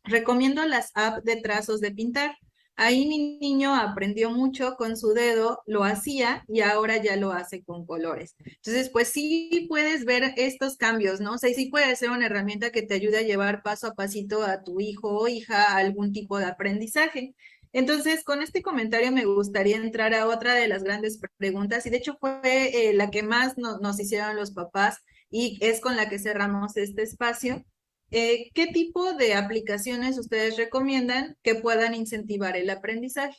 recomiendo 0.04 0.63
las 0.65 0.91
apps 0.96 1.24
de 1.24 1.38
trazos 1.38 1.82
de 1.82 1.91
pintar. 1.91 2.38
Ahí 2.76 3.08
mi 3.08 3.38
niño 3.39 3.76
aprendió 3.76 4.32
mucho 4.32 4.76
con 4.76 4.98
su 4.98 5.10
dedo, 5.13 5.62
lo 5.65 5.84
hacía 5.84 6.44
y 6.48 6.62
ahora 6.62 6.98
ya 6.98 7.15
lo 7.15 7.32
hace 7.32 7.63
con 7.63 7.86
colores. 7.86 8.36
Entonces, 8.46 8.89
pues 8.89 9.10
sí 9.10 9.65
puedes 9.67 10.06
ver 10.06 10.34
estos 10.38 10.78
cambios, 10.78 11.20
¿no? 11.22 11.34
O 11.34 11.38
sea, 11.38 11.54
sí 11.54 11.70
puede 11.70 11.96
ser 11.96 12.12
una 12.12 12.28
herramienta 12.28 12.72
que 12.72 12.82
te 12.84 12.94
ayude 12.96 13.17
a 13.20 13.22
llevar 13.24 13.62
paso 13.63 13.88
a 13.88 13.94
pasito 13.96 14.44
a 14.44 14.63
tu 14.63 14.80
hijo 14.80 15.10
o 15.10 15.28
hija 15.28 15.63
a 15.63 15.78
algún 15.78 16.12
tipo 16.13 16.38
de 16.39 16.46
aprendizaje. 16.46 17.36
Entonces, 17.74 18.24
con 18.24 18.42
este 18.42 18.62
comentario 18.62 19.12
me 19.12 19.26
gustaría 19.26 19.78
entrar 19.78 20.14
a 20.14 20.28
otra 20.28 20.54
de 20.56 20.68
las 20.68 20.84
grandes 20.84 21.20
preguntas 21.38 21.86
y 21.86 21.90
de 21.90 21.98
hecho 21.98 22.18
fue 22.20 22.42
eh, 22.44 22.94
la 22.94 23.10
que 23.10 23.24
más 23.24 23.58
nos 23.58 24.00
hicieron 24.00 24.36
los 24.36 24.52
papás 24.52 25.00
y 25.30 25.58
es 25.62 25.80
con 25.80 25.96
la 25.96 26.10
que 26.10 26.20
cerramos 26.20 26.76
este 26.76 27.04
espacio. 27.04 27.64
Eh, 28.12 28.52
¿Qué 28.54 28.68
tipo 28.68 29.14
de 29.14 29.36
aplicaciones 29.36 30.20
ustedes 30.20 30.58
recomiendan 30.58 31.38
que 31.44 31.56
puedan 31.56 31.96
incentivar 31.96 32.58
el 32.58 32.70
aprendizaje? 32.70 33.38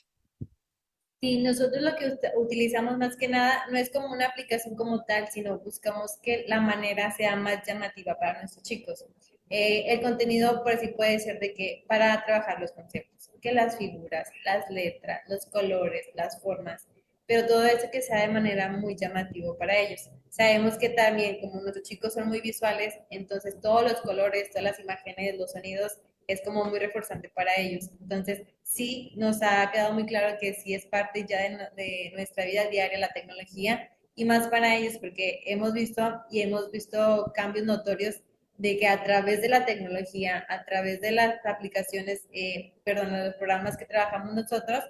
Sí, 1.20 1.40
nosotros 1.40 1.82
lo 1.82 1.94
que 1.94 2.18
utilizamos 2.36 2.98
más 2.98 3.16
que 3.16 3.28
nada 3.28 3.64
no 3.70 3.78
es 3.78 3.90
como 3.90 4.10
una 4.10 4.26
aplicación 4.26 4.74
como 4.74 5.04
tal, 5.04 5.28
sino 5.30 5.58
buscamos 5.60 6.18
que 6.20 6.46
la 6.48 6.60
manera 6.60 7.12
sea 7.12 7.36
más 7.36 7.64
llamativa 7.64 8.18
para 8.18 8.40
nuestros 8.40 8.64
chicos. 8.64 9.04
Eh, 9.50 9.84
el 9.92 10.00
contenido, 10.00 10.64
por 10.64 10.72
así 10.72 10.88
puede 10.88 11.20
ser 11.20 11.38
de 11.38 11.52
que 11.52 11.84
para 11.86 12.24
trabajar 12.24 12.58
los 12.58 12.72
conceptos, 12.72 13.30
que 13.42 13.52
las 13.52 13.76
figuras, 13.76 14.30
las 14.44 14.70
letras, 14.70 15.20
los 15.28 15.44
colores, 15.46 16.06
las 16.14 16.40
formas, 16.40 16.88
pero 17.26 17.46
todo 17.46 17.66
eso 17.66 17.90
que 17.90 18.00
sea 18.00 18.22
de 18.22 18.32
manera 18.32 18.68
muy 18.68 18.96
llamativo 18.96 19.58
para 19.58 19.76
ellos. 19.76 20.08
Sabemos 20.30 20.78
que 20.78 20.88
también, 20.88 21.40
como 21.40 21.60
nuestros 21.60 21.86
chicos 21.86 22.14
son 22.14 22.28
muy 22.28 22.40
visuales, 22.40 22.94
entonces 23.10 23.60
todos 23.60 23.82
los 23.82 24.00
colores, 24.00 24.48
todas 24.50 24.64
las 24.64 24.80
imágenes, 24.80 25.36
los 25.36 25.52
sonidos, 25.52 25.98
es 26.26 26.40
como 26.42 26.64
muy 26.64 26.78
reforzante 26.78 27.28
para 27.28 27.54
ellos. 27.56 27.90
Entonces, 28.00 28.42
sí 28.62 29.12
nos 29.16 29.42
ha 29.42 29.70
quedado 29.72 29.92
muy 29.92 30.06
claro 30.06 30.36
que 30.40 30.54
sí 30.54 30.72
es 30.72 30.86
parte 30.86 31.26
ya 31.28 31.42
de, 31.42 31.58
de 31.76 32.12
nuestra 32.14 32.44
vida 32.44 32.66
diaria 32.68 32.98
la 32.98 33.12
tecnología 33.12 33.90
y 34.14 34.24
más 34.24 34.48
para 34.48 34.76
ellos 34.76 34.98
porque 34.98 35.40
hemos 35.46 35.72
visto 35.72 36.22
y 36.30 36.42
hemos 36.42 36.70
visto 36.70 37.32
cambios 37.34 37.66
notorios 37.66 38.22
de 38.62 38.78
que 38.78 38.86
a 38.86 39.02
través 39.02 39.42
de 39.42 39.48
la 39.48 39.66
tecnología, 39.66 40.46
a 40.48 40.64
través 40.64 41.00
de 41.00 41.10
las 41.10 41.44
aplicaciones, 41.44 42.28
eh, 42.32 42.74
perdón, 42.84 43.10
los 43.10 43.34
programas 43.34 43.76
que 43.76 43.86
trabajamos 43.86 44.34
nosotros, 44.34 44.84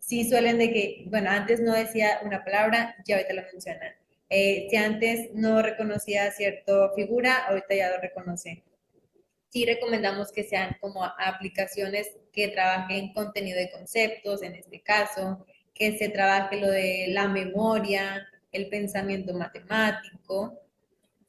sí 0.00 0.26
suelen 0.26 0.56
de 0.56 0.72
que, 0.72 1.04
bueno, 1.08 1.30
antes 1.30 1.60
no 1.60 1.74
decía 1.74 2.20
una 2.24 2.42
palabra, 2.42 2.96
ya 3.04 3.16
ahorita 3.16 3.34
lo 3.34 3.42
mencionan. 3.42 3.92
Eh, 4.30 4.68
si 4.70 4.76
antes 4.76 5.28
no 5.34 5.60
reconocía 5.60 6.30
cierta 6.32 6.90
figura, 6.96 7.34
ahorita 7.48 7.74
ya 7.74 7.90
lo 7.90 8.00
reconoce. 8.00 8.64
Sí 9.50 9.66
recomendamos 9.66 10.32
que 10.32 10.44
sean 10.44 10.78
como 10.80 11.04
aplicaciones 11.04 12.08
que 12.32 12.48
trabajen 12.48 13.12
contenido 13.12 13.58
de 13.58 13.70
conceptos, 13.70 14.42
en 14.42 14.54
este 14.54 14.80
caso, 14.80 15.44
que 15.74 15.98
se 15.98 16.08
trabaje 16.08 16.58
lo 16.58 16.70
de 16.70 17.08
la 17.10 17.28
memoria, 17.28 18.26
el 18.52 18.70
pensamiento 18.70 19.34
matemático. 19.34 20.58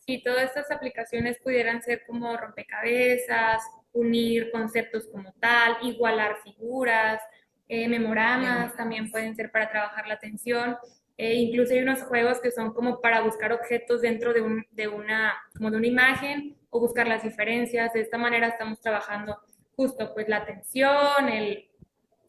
Y 0.09 0.23
todas 0.23 0.45
estas 0.45 0.71
aplicaciones 0.71 1.37
pudieran 1.37 1.81
ser 1.83 2.03
como 2.07 2.35
rompecabezas, 2.35 3.61
unir 3.93 4.49
conceptos 4.51 5.07
como 5.11 5.31
tal, 5.33 5.77
igualar 5.83 6.37
figuras, 6.43 7.21
eh, 7.67 7.87
memoramas 7.87 8.75
también 8.75 9.11
pueden 9.11 9.35
ser 9.35 9.51
para 9.51 9.69
trabajar 9.69 10.07
la 10.07 10.15
atención. 10.15 10.77
Eh, 11.15 11.35
incluso 11.35 11.73
hay 11.73 11.81
unos 11.81 12.01
juegos 12.01 12.39
que 12.41 12.49
son 12.49 12.73
como 12.73 13.01
para 13.01 13.21
buscar 13.21 13.51
objetos 13.53 14.01
dentro 14.01 14.33
de, 14.33 14.41
un, 14.41 14.65
de, 14.71 14.87
una, 14.87 15.35
como 15.55 15.69
de 15.69 15.77
una 15.77 15.87
imagen 15.87 16.57
o 16.71 16.79
buscar 16.79 17.07
las 17.07 17.21
diferencias. 17.21 17.93
De 17.93 18.01
esta 18.01 18.17
manera 18.17 18.47
estamos 18.47 18.81
trabajando 18.81 19.37
justo 19.75 20.11
pues 20.15 20.27
la 20.27 20.37
atención, 20.37 21.29
el, 21.29 21.69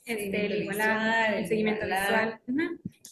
este, 0.04 0.46
el, 0.46 0.62
igualar, 0.64 1.34
el 1.34 1.46
seguimiento 1.46 1.86
visual. 1.86 2.40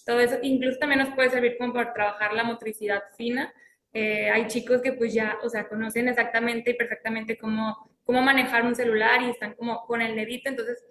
Todo 0.05 0.21
eso, 0.21 0.37
incluso 0.43 0.79
también 0.79 1.01
nos 1.01 1.15
puede 1.15 1.31
servir 1.31 1.57
como 1.59 1.73
para 1.73 1.95
trabajar 1.95 2.35
la 2.35 2.45
motricidad 2.45 3.03
fina. 3.17 3.53
Eh, 3.93 4.31
hay 4.31 4.47
chicos 4.47 4.83
que 4.83 4.93
pues 4.93 5.15
ya, 5.15 5.39
o 5.43 5.49
sea, 5.49 5.69
conocen 5.69 6.09
exactamente 6.09 6.71
y 6.71 6.75
perfectamente 6.75 7.39
cómo, 7.39 7.91
cómo 8.05 8.21
manejar 8.23 8.65
un 8.65 8.75
celular 8.75 9.23
y 9.23 9.31
están 9.31 9.55
como 9.55 9.87
con 9.87 10.03
el 10.03 10.15
dedito, 10.15 10.51
entonces 10.51 10.85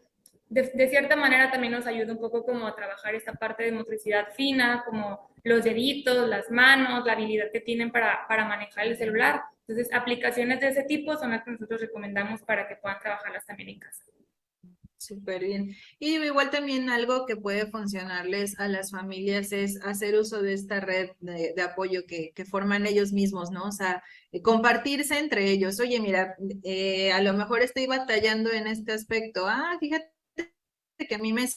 de, 0.50 0.88
cierta 0.88 1.16
manera 1.16 1.52
también 1.52 1.74
nos 1.74 1.88
ayuda 1.88 2.14
un 2.14 2.20
poco 2.20 2.46
como 2.46 2.68
a 2.68 2.76
trabajar 2.76 3.16
esta 3.16 3.34
parte 3.34 3.64
de 3.64 3.72
motricidad 3.72 4.30
fina, 4.34 4.84
como 4.86 5.30
los 5.44 5.64
deditos, 5.64 6.28
las 6.28 6.50
manos, 6.50 7.06
la 7.06 7.14
habilidad 7.14 7.52
que 7.52 7.60
tienen 7.60 7.92
para, 7.92 8.26
para 8.28 8.46
manejar 8.46 8.88
el 8.88 8.98
celular. 8.98 9.42
Entonces, 9.68 9.94
aplicaciones 9.94 10.62
de 10.62 10.70
ese 10.70 10.84
tipo 10.84 11.18
son 11.18 11.32
las 11.32 11.44
que 11.44 11.52
nosotros 11.52 11.82
recomendamos 11.82 12.42
para 12.44 12.68
que 12.68 12.78
puedan 12.78 13.00
trabajarlas 13.00 13.46
también 13.46 13.70
en 13.70 13.80
casa. 13.80 14.04
Súper 15.00 15.44
bien. 15.44 15.76
Y 16.00 16.16
igual 16.18 16.50
también 16.50 16.90
algo 16.90 17.26
que 17.28 17.36
puede 17.36 17.68
funcionarles 17.68 18.60
a 18.60 18.68
las 18.68 18.92
familias 18.92 19.52
es 19.52 19.80
hacer 19.84 20.16
uso 20.18 20.42
de 20.42 20.54
esta 20.54 20.80
red 20.80 21.12
de, 21.20 21.62
apoyo 21.62 22.06
que, 22.08 22.32
que, 22.34 22.46
forman 22.46 22.88
ellos 22.88 23.14
mismos, 23.14 23.52
¿no? 23.52 23.66
O 23.66 23.72
sea, 23.72 24.04
eh, 24.32 24.42
compartirse 24.42 25.20
entre 25.20 25.52
ellos. 25.52 25.80
Oye, 25.80 26.00
mira, 26.00 26.36
eh, 26.64 27.12
a 27.12 27.22
lo 27.22 27.34
mejor 27.34 27.62
estoy 27.62 27.86
batallando 27.86 28.52
en 28.52 28.66
este 28.68 28.92
aspecto. 28.94 29.48
Ah, 29.48 29.78
fíjate 29.80 30.12
que 31.08 31.16
a 31.16 31.20
mí 31.20 31.32
me 31.32 31.48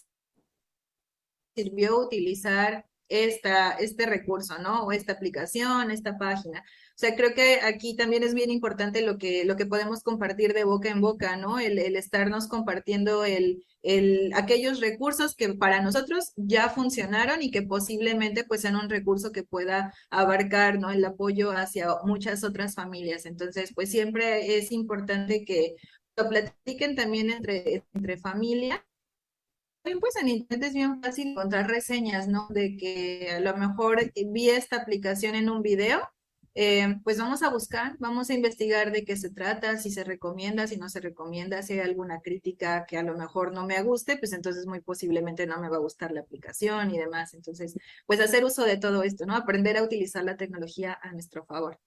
sirvió 1.54 1.98
utilizar 1.98 2.89
esta, 3.10 3.72
este 3.72 4.06
recurso, 4.06 4.58
¿no? 4.58 4.84
O 4.84 4.92
esta 4.92 5.12
aplicación, 5.12 5.90
esta 5.90 6.16
página. 6.16 6.60
O 6.60 6.98
sea, 7.00 7.16
creo 7.16 7.34
que 7.34 7.60
aquí 7.62 7.96
también 7.96 8.22
es 8.22 8.34
bien 8.34 8.50
importante 8.50 9.02
lo 9.02 9.18
que, 9.18 9.44
lo 9.44 9.56
que 9.56 9.66
podemos 9.66 10.02
compartir 10.02 10.54
de 10.54 10.64
boca 10.64 10.90
en 10.90 11.00
boca, 11.00 11.36
¿no? 11.36 11.58
El, 11.58 11.78
el 11.78 11.96
estarnos 11.96 12.46
compartiendo 12.46 13.24
el, 13.24 13.64
el, 13.82 14.32
aquellos 14.34 14.80
recursos 14.80 15.34
que 15.34 15.54
para 15.54 15.82
nosotros 15.82 16.32
ya 16.36 16.68
funcionaron 16.68 17.42
y 17.42 17.50
que 17.50 17.62
posiblemente 17.62 18.44
pues 18.44 18.60
sean 18.60 18.76
un 18.76 18.88
recurso 18.88 19.32
que 19.32 19.42
pueda 19.42 19.92
abarcar, 20.10 20.78
¿no? 20.78 20.90
El 20.90 21.04
apoyo 21.04 21.50
hacia 21.50 21.88
muchas 22.04 22.44
otras 22.44 22.74
familias. 22.74 23.26
Entonces, 23.26 23.72
pues 23.74 23.90
siempre 23.90 24.56
es 24.58 24.70
importante 24.70 25.44
que 25.44 25.74
lo 26.16 26.28
platiquen 26.28 26.94
también 26.94 27.30
entre, 27.30 27.84
entre 27.92 28.18
familia 28.18 28.84
también 29.82 30.00
pues 30.00 30.16
en 30.16 30.28
internet 30.28 30.68
es 30.68 30.74
bien 30.74 31.02
fácil 31.02 31.28
encontrar 31.28 31.68
reseñas, 31.68 32.28
¿no? 32.28 32.46
De 32.50 32.76
que 32.76 33.30
a 33.30 33.40
lo 33.40 33.56
mejor 33.56 34.12
vi 34.14 34.50
esta 34.50 34.76
aplicación 34.76 35.34
en 35.34 35.50
un 35.50 35.62
video, 35.62 36.00
eh, 36.54 36.96
pues 37.04 37.18
vamos 37.18 37.42
a 37.42 37.50
buscar, 37.50 37.96
vamos 38.00 38.28
a 38.28 38.34
investigar 38.34 38.90
de 38.92 39.04
qué 39.04 39.16
se 39.16 39.30
trata, 39.30 39.78
si 39.78 39.90
se 39.90 40.02
recomienda, 40.04 40.66
si 40.66 40.76
no 40.76 40.88
se 40.88 41.00
recomienda, 41.00 41.62
si 41.62 41.74
hay 41.74 41.80
alguna 41.80 42.20
crítica 42.20 42.84
que 42.86 42.98
a 42.98 43.02
lo 43.02 43.16
mejor 43.16 43.52
no 43.52 43.66
me 43.66 43.80
guste, 43.82 44.18
pues 44.18 44.32
entonces 44.32 44.66
muy 44.66 44.80
posiblemente 44.80 45.46
no 45.46 45.60
me 45.60 45.68
va 45.68 45.76
a 45.76 45.80
gustar 45.80 46.10
la 46.12 46.20
aplicación 46.22 46.90
y 46.90 46.98
demás. 46.98 47.34
Entonces, 47.34 47.74
pues 48.06 48.20
hacer 48.20 48.44
uso 48.44 48.64
de 48.64 48.76
todo 48.78 49.02
esto, 49.04 49.26
¿no? 49.26 49.36
Aprender 49.36 49.76
a 49.76 49.82
utilizar 49.84 50.24
la 50.24 50.36
tecnología 50.36 50.98
a 51.00 51.12
nuestro 51.12 51.44
favor. 51.46 51.78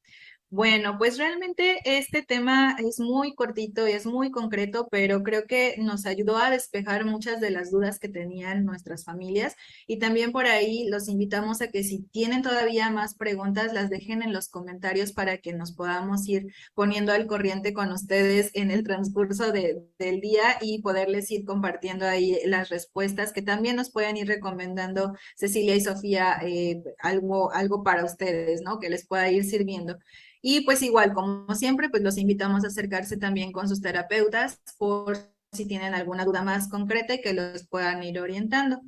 Bueno, 0.55 0.99
pues 0.99 1.17
realmente 1.17 1.79
este 1.83 2.21
tema 2.21 2.75
es 2.77 2.99
muy 2.99 3.33
cortito 3.33 3.87
y 3.87 3.93
es 3.93 4.05
muy 4.05 4.29
concreto, 4.29 4.87
pero 4.91 5.23
creo 5.23 5.47
que 5.47 5.77
nos 5.79 6.05
ayudó 6.05 6.37
a 6.37 6.51
despejar 6.51 7.05
muchas 7.05 7.41
de 7.41 7.49
las 7.49 7.71
dudas 7.71 7.97
que 7.97 8.07
tenían 8.07 8.63
nuestras 8.63 9.03
familias 9.03 9.55
y 9.87 9.97
también 9.97 10.31
por 10.31 10.45
ahí 10.45 10.87
los 10.89 11.09
invitamos 11.09 11.63
a 11.63 11.69
que 11.69 11.83
si 11.83 12.03
tienen 12.03 12.43
todavía 12.43 12.91
más 12.91 13.15
preguntas, 13.15 13.73
las 13.73 13.89
dejen 13.89 14.21
en 14.21 14.31
los 14.31 14.47
comentarios 14.47 15.11
para 15.11 15.39
que 15.39 15.53
nos 15.53 15.71
podamos 15.71 16.29
ir 16.29 16.53
poniendo 16.75 17.13
al 17.13 17.25
corriente 17.25 17.73
con 17.73 17.91
ustedes 17.91 18.51
en 18.53 18.69
el 18.69 18.83
transcurso 18.83 19.51
del 19.51 20.21
día 20.21 20.59
y 20.61 20.83
poderles 20.83 21.31
ir 21.31 21.45
compartiendo 21.45 22.05
ahí 22.05 22.37
las 22.45 22.69
respuestas 22.69 23.33
que 23.33 23.41
también 23.41 23.75
nos 23.75 23.89
pueden 23.89 24.17
ir 24.17 24.27
recomendando 24.27 25.15
Cecilia 25.35 25.75
y 25.75 25.81
Sofía 25.81 26.37
eh, 26.43 26.83
algo, 26.99 27.51
algo 27.51 27.81
para 27.83 28.05
ustedes, 28.05 28.61
¿no? 28.61 28.79
Que 28.79 28.91
les 28.91 29.07
pueda 29.07 29.31
ir 29.31 29.45
sirviendo. 29.45 29.97
Y 30.45 30.61
pues 30.61 30.81
igual, 30.81 31.13
como 31.13 31.55
siempre, 31.55 31.89
pues 31.89 32.03
los 32.03 32.17
invitamos 32.17 32.65
a 32.65 32.67
acercarse 32.67 33.15
también 33.15 33.53
con 33.53 33.69
sus 33.69 33.81
terapeutas 33.81 34.61
por 34.77 35.17
si 35.53 35.65
tienen 35.65 35.93
alguna 35.93 36.25
duda 36.25 36.43
más 36.43 36.67
concreta 36.67 37.13
y 37.13 37.21
que 37.21 37.33
los 37.33 37.65
puedan 37.67 38.03
ir 38.03 38.19
orientando. 38.19 38.81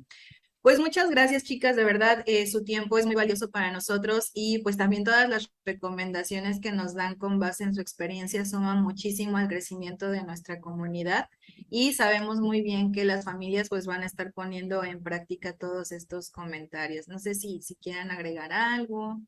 Pues 0.60 0.80
muchas 0.80 1.08
gracias, 1.10 1.44
chicas, 1.44 1.76
de 1.76 1.84
verdad, 1.84 2.24
eh, 2.26 2.46
su 2.46 2.62
tiempo 2.62 2.98
es 2.98 3.06
muy 3.06 3.14
valioso 3.14 3.50
para 3.50 3.70
nosotros 3.72 4.32
y 4.34 4.58
pues 4.58 4.76
también 4.76 5.04
todas 5.04 5.28
las 5.30 5.50
recomendaciones 5.64 6.60
que 6.60 6.72
nos 6.72 6.92
dan 6.94 7.14
con 7.14 7.38
base 7.38 7.64
en 7.64 7.72
su 7.72 7.80
experiencia 7.80 8.44
suman 8.44 8.82
muchísimo 8.82 9.38
al 9.38 9.48
crecimiento 9.48 10.10
de 10.10 10.24
nuestra 10.24 10.60
comunidad 10.60 11.28
y 11.70 11.94
sabemos 11.94 12.40
muy 12.40 12.62
bien 12.62 12.92
que 12.92 13.04
las 13.04 13.24
familias 13.24 13.68
pues 13.70 13.86
van 13.86 14.02
a 14.02 14.06
estar 14.06 14.32
poniendo 14.34 14.84
en 14.84 15.02
práctica 15.02 15.54
todos 15.54 15.92
estos 15.92 16.30
comentarios. 16.30 17.08
No 17.08 17.18
sé 17.18 17.34
si, 17.34 17.62
si 17.62 17.76
quieran 17.76 18.10
agregar 18.10 18.52
algo. 18.52 19.22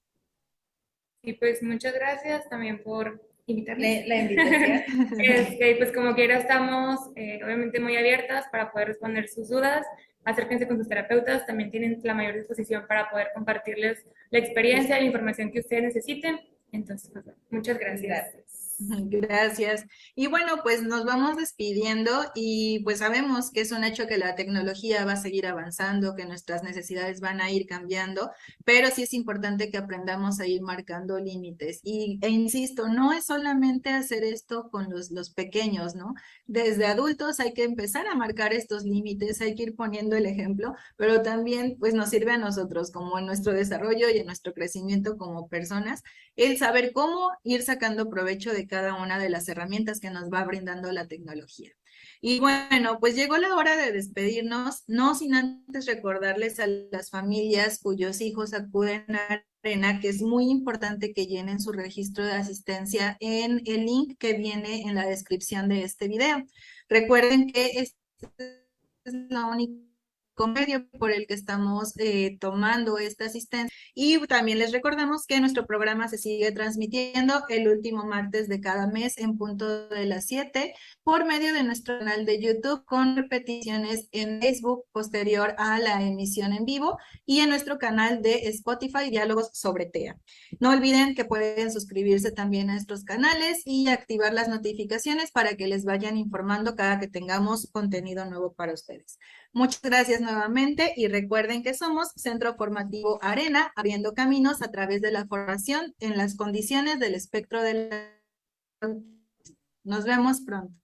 Y 1.28 1.34
pues 1.34 1.62
muchas 1.62 1.92
gracias 1.92 2.48
también 2.48 2.82
por 2.82 3.22
invitarme. 3.44 4.02
La, 4.06 4.16
invitación. 4.16 5.20
este, 5.20 5.76
pues 5.76 5.92
como 5.92 6.14
quiera 6.14 6.38
estamos 6.38 7.10
eh, 7.16 7.38
obviamente 7.44 7.80
muy 7.80 7.98
abiertas 7.98 8.46
para 8.50 8.72
poder 8.72 8.88
responder 8.88 9.28
sus 9.28 9.50
dudas. 9.50 9.86
Acérquense 10.24 10.66
con 10.66 10.78
sus 10.78 10.88
terapeutas, 10.88 11.44
también 11.46 11.70
tienen 11.70 12.00
la 12.02 12.14
mayor 12.14 12.34
disposición 12.34 12.86
para 12.88 13.10
poder 13.10 13.28
compartirles 13.34 14.06
la 14.30 14.38
experiencia 14.38 14.96
y 14.96 15.02
la 15.02 15.06
información 15.06 15.52
que 15.52 15.60
ustedes 15.60 15.82
necesiten. 15.82 16.40
Entonces, 16.72 17.10
pues, 17.12 17.26
muchas 17.50 17.78
gracias. 17.78 18.08
Gracias. 18.08 18.47
Y 20.14 20.26
bueno, 20.28 20.60
pues 20.62 20.82
nos 20.82 21.04
vamos 21.04 21.36
despidiendo 21.36 22.10
y 22.34 22.80
pues 22.80 22.98
sabemos 22.98 23.50
que 23.50 23.60
es 23.60 23.72
un 23.72 23.84
hecho 23.84 24.06
que 24.06 24.18
la 24.18 24.34
tecnología 24.34 25.04
va 25.04 25.12
a 25.12 25.16
seguir 25.16 25.46
avanzando, 25.46 26.14
que 26.14 26.26
nuestras 26.26 26.62
necesidades 26.62 27.20
van 27.20 27.40
a 27.40 27.50
ir 27.50 27.66
cambiando, 27.66 28.30
pero 28.64 28.88
sí 28.90 29.02
es 29.02 29.14
importante 29.14 29.70
que 29.70 29.78
aprendamos 29.78 30.40
a 30.40 30.46
ir 30.46 30.62
marcando 30.62 31.18
límites. 31.18 31.80
Y, 31.82 32.18
e 32.22 32.28
insisto, 32.28 32.88
no 32.88 33.12
es 33.12 33.26
solamente 33.26 33.90
hacer 33.90 34.24
esto 34.24 34.70
con 34.70 34.90
los, 34.90 35.10
los 35.10 35.30
pequeños, 35.30 35.94
¿no? 35.94 36.14
Desde 36.46 36.86
adultos 36.86 37.40
hay 37.40 37.52
que 37.54 37.64
empezar 37.64 38.06
a 38.06 38.14
marcar 38.14 38.52
estos 38.52 38.84
límites, 38.84 39.40
hay 39.40 39.54
que 39.54 39.64
ir 39.64 39.76
poniendo 39.76 40.16
el 40.16 40.26
ejemplo, 40.26 40.74
pero 40.96 41.22
también 41.22 41.76
pues 41.78 41.94
nos 41.94 42.10
sirve 42.10 42.32
a 42.32 42.38
nosotros 42.38 42.90
como 42.92 43.18
en 43.18 43.26
nuestro 43.26 43.52
desarrollo 43.52 44.08
y 44.08 44.18
en 44.18 44.26
nuestro 44.26 44.54
crecimiento 44.54 45.16
como 45.16 45.48
personas, 45.48 46.02
el 46.36 46.58
saber 46.58 46.92
cómo 46.92 47.30
ir 47.42 47.62
sacando 47.62 48.08
provecho 48.08 48.52
de 48.52 48.67
cada 48.68 48.94
una 48.94 49.18
de 49.18 49.30
las 49.30 49.48
herramientas 49.48 50.00
que 50.00 50.10
nos 50.10 50.30
va 50.30 50.44
brindando 50.44 50.92
la 50.92 51.08
tecnología. 51.08 51.72
Y 52.20 52.40
bueno, 52.40 52.98
pues 53.00 53.14
llegó 53.14 53.36
la 53.38 53.54
hora 53.54 53.76
de 53.76 53.92
despedirnos, 53.92 54.84
no 54.88 55.14
sin 55.14 55.34
antes 55.34 55.86
recordarles 55.86 56.58
a 56.60 56.66
las 56.66 57.10
familias 57.10 57.78
cuyos 57.80 58.20
hijos 58.20 58.54
acuden 58.54 59.04
a 59.14 59.44
Arena 59.62 60.00
que 60.00 60.08
es 60.08 60.22
muy 60.22 60.50
importante 60.50 61.12
que 61.12 61.26
llenen 61.26 61.60
su 61.60 61.72
registro 61.72 62.24
de 62.24 62.32
asistencia 62.32 63.16
en 63.20 63.60
el 63.66 63.86
link 63.86 64.16
que 64.18 64.34
viene 64.34 64.82
en 64.82 64.94
la 64.94 65.06
descripción 65.06 65.68
de 65.68 65.82
este 65.82 66.08
video. 66.08 66.44
Recuerden 66.88 67.50
que 67.50 67.66
esta 67.80 67.98
es 69.04 69.14
la 69.30 69.46
única 69.46 69.87
medio 70.46 70.88
por 70.98 71.10
el 71.10 71.26
que 71.26 71.34
estamos 71.34 71.94
eh, 71.98 72.38
tomando 72.40 72.98
esta 72.98 73.26
asistencia. 73.26 73.74
Y 73.94 74.24
también 74.26 74.58
les 74.58 74.72
recordamos 74.72 75.26
que 75.26 75.40
nuestro 75.40 75.66
programa 75.66 76.08
se 76.08 76.18
sigue 76.18 76.52
transmitiendo 76.52 77.44
el 77.48 77.68
último 77.68 78.04
martes 78.04 78.48
de 78.48 78.60
cada 78.60 78.86
mes 78.86 79.18
en 79.18 79.36
punto 79.36 79.88
de 79.88 80.06
las 80.06 80.26
7 80.26 80.74
por 81.02 81.24
medio 81.26 81.52
de 81.52 81.62
nuestro 81.62 81.98
canal 81.98 82.24
de 82.24 82.40
YouTube 82.40 82.84
con 82.84 83.16
repeticiones 83.16 84.08
en 84.12 84.40
Facebook 84.40 84.84
posterior 84.92 85.54
a 85.58 85.78
la 85.78 86.02
emisión 86.02 86.52
en 86.52 86.64
vivo 86.64 86.98
y 87.26 87.40
en 87.40 87.48
nuestro 87.48 87.78
canal 87.78 88.22
de 88.22 88.48
Spotify 88.48 89.10
Diálogos 89.10 89.50
sobre 89.52 89.86
TEA. 89.86 90.18
No 90.60 90.70
olviden 90.70 91.14
que 91.14 91.24
pueden 91.24 91.72
suscribirse 91.72 92.30
también 92.30 92.70
a 92.70 92.76
estos 92.76 93.04
canales 93.04 93.62
y 93.64 93.88
activar 93.88 94.32
las 94.32 94.48
notificaciones 94.48 95.30
para 95.30 95.54
que 95.56 95.66
les 95.66 95.84
vayan 95.84 96.16
informando 96.16 96.76
cada 96.76 97.00
que 97.00 97.08
tengamos 97.08 97.68
contenido 97.72 98.24
nuevo 98.26 98.52
para 98.52 98.74
ustedes. 98.74 99.18
Muchas 99.52 99.80
gracias 99.82 100.20
nuevamente 100.20 100.92
y 100.96 101.08
recuerden 101.08 101.62
que 101.62 101.74
somos 101.74 102.12
Centro 102.16 102.54
Formativo 102.56 103.18
Arena, 103.22 103.72
abriendo 103.76 104.14
caminos 104.14 104.62
a 104.62 104.70
través 104.70 105.00
de 105.00 105.10
la 105.10 105.26
formación 105.26 105.94
en 106.00 106.16
las 106.16 106.36
condiciones 106.36 106.98
del 107.00 107.14
espectro 107.14 107.62
de 107.62 107.88
la... 107.88 108.98
Nos 109.84 110.04
vemos 110.04 110.42
pronto. 110.42 110.74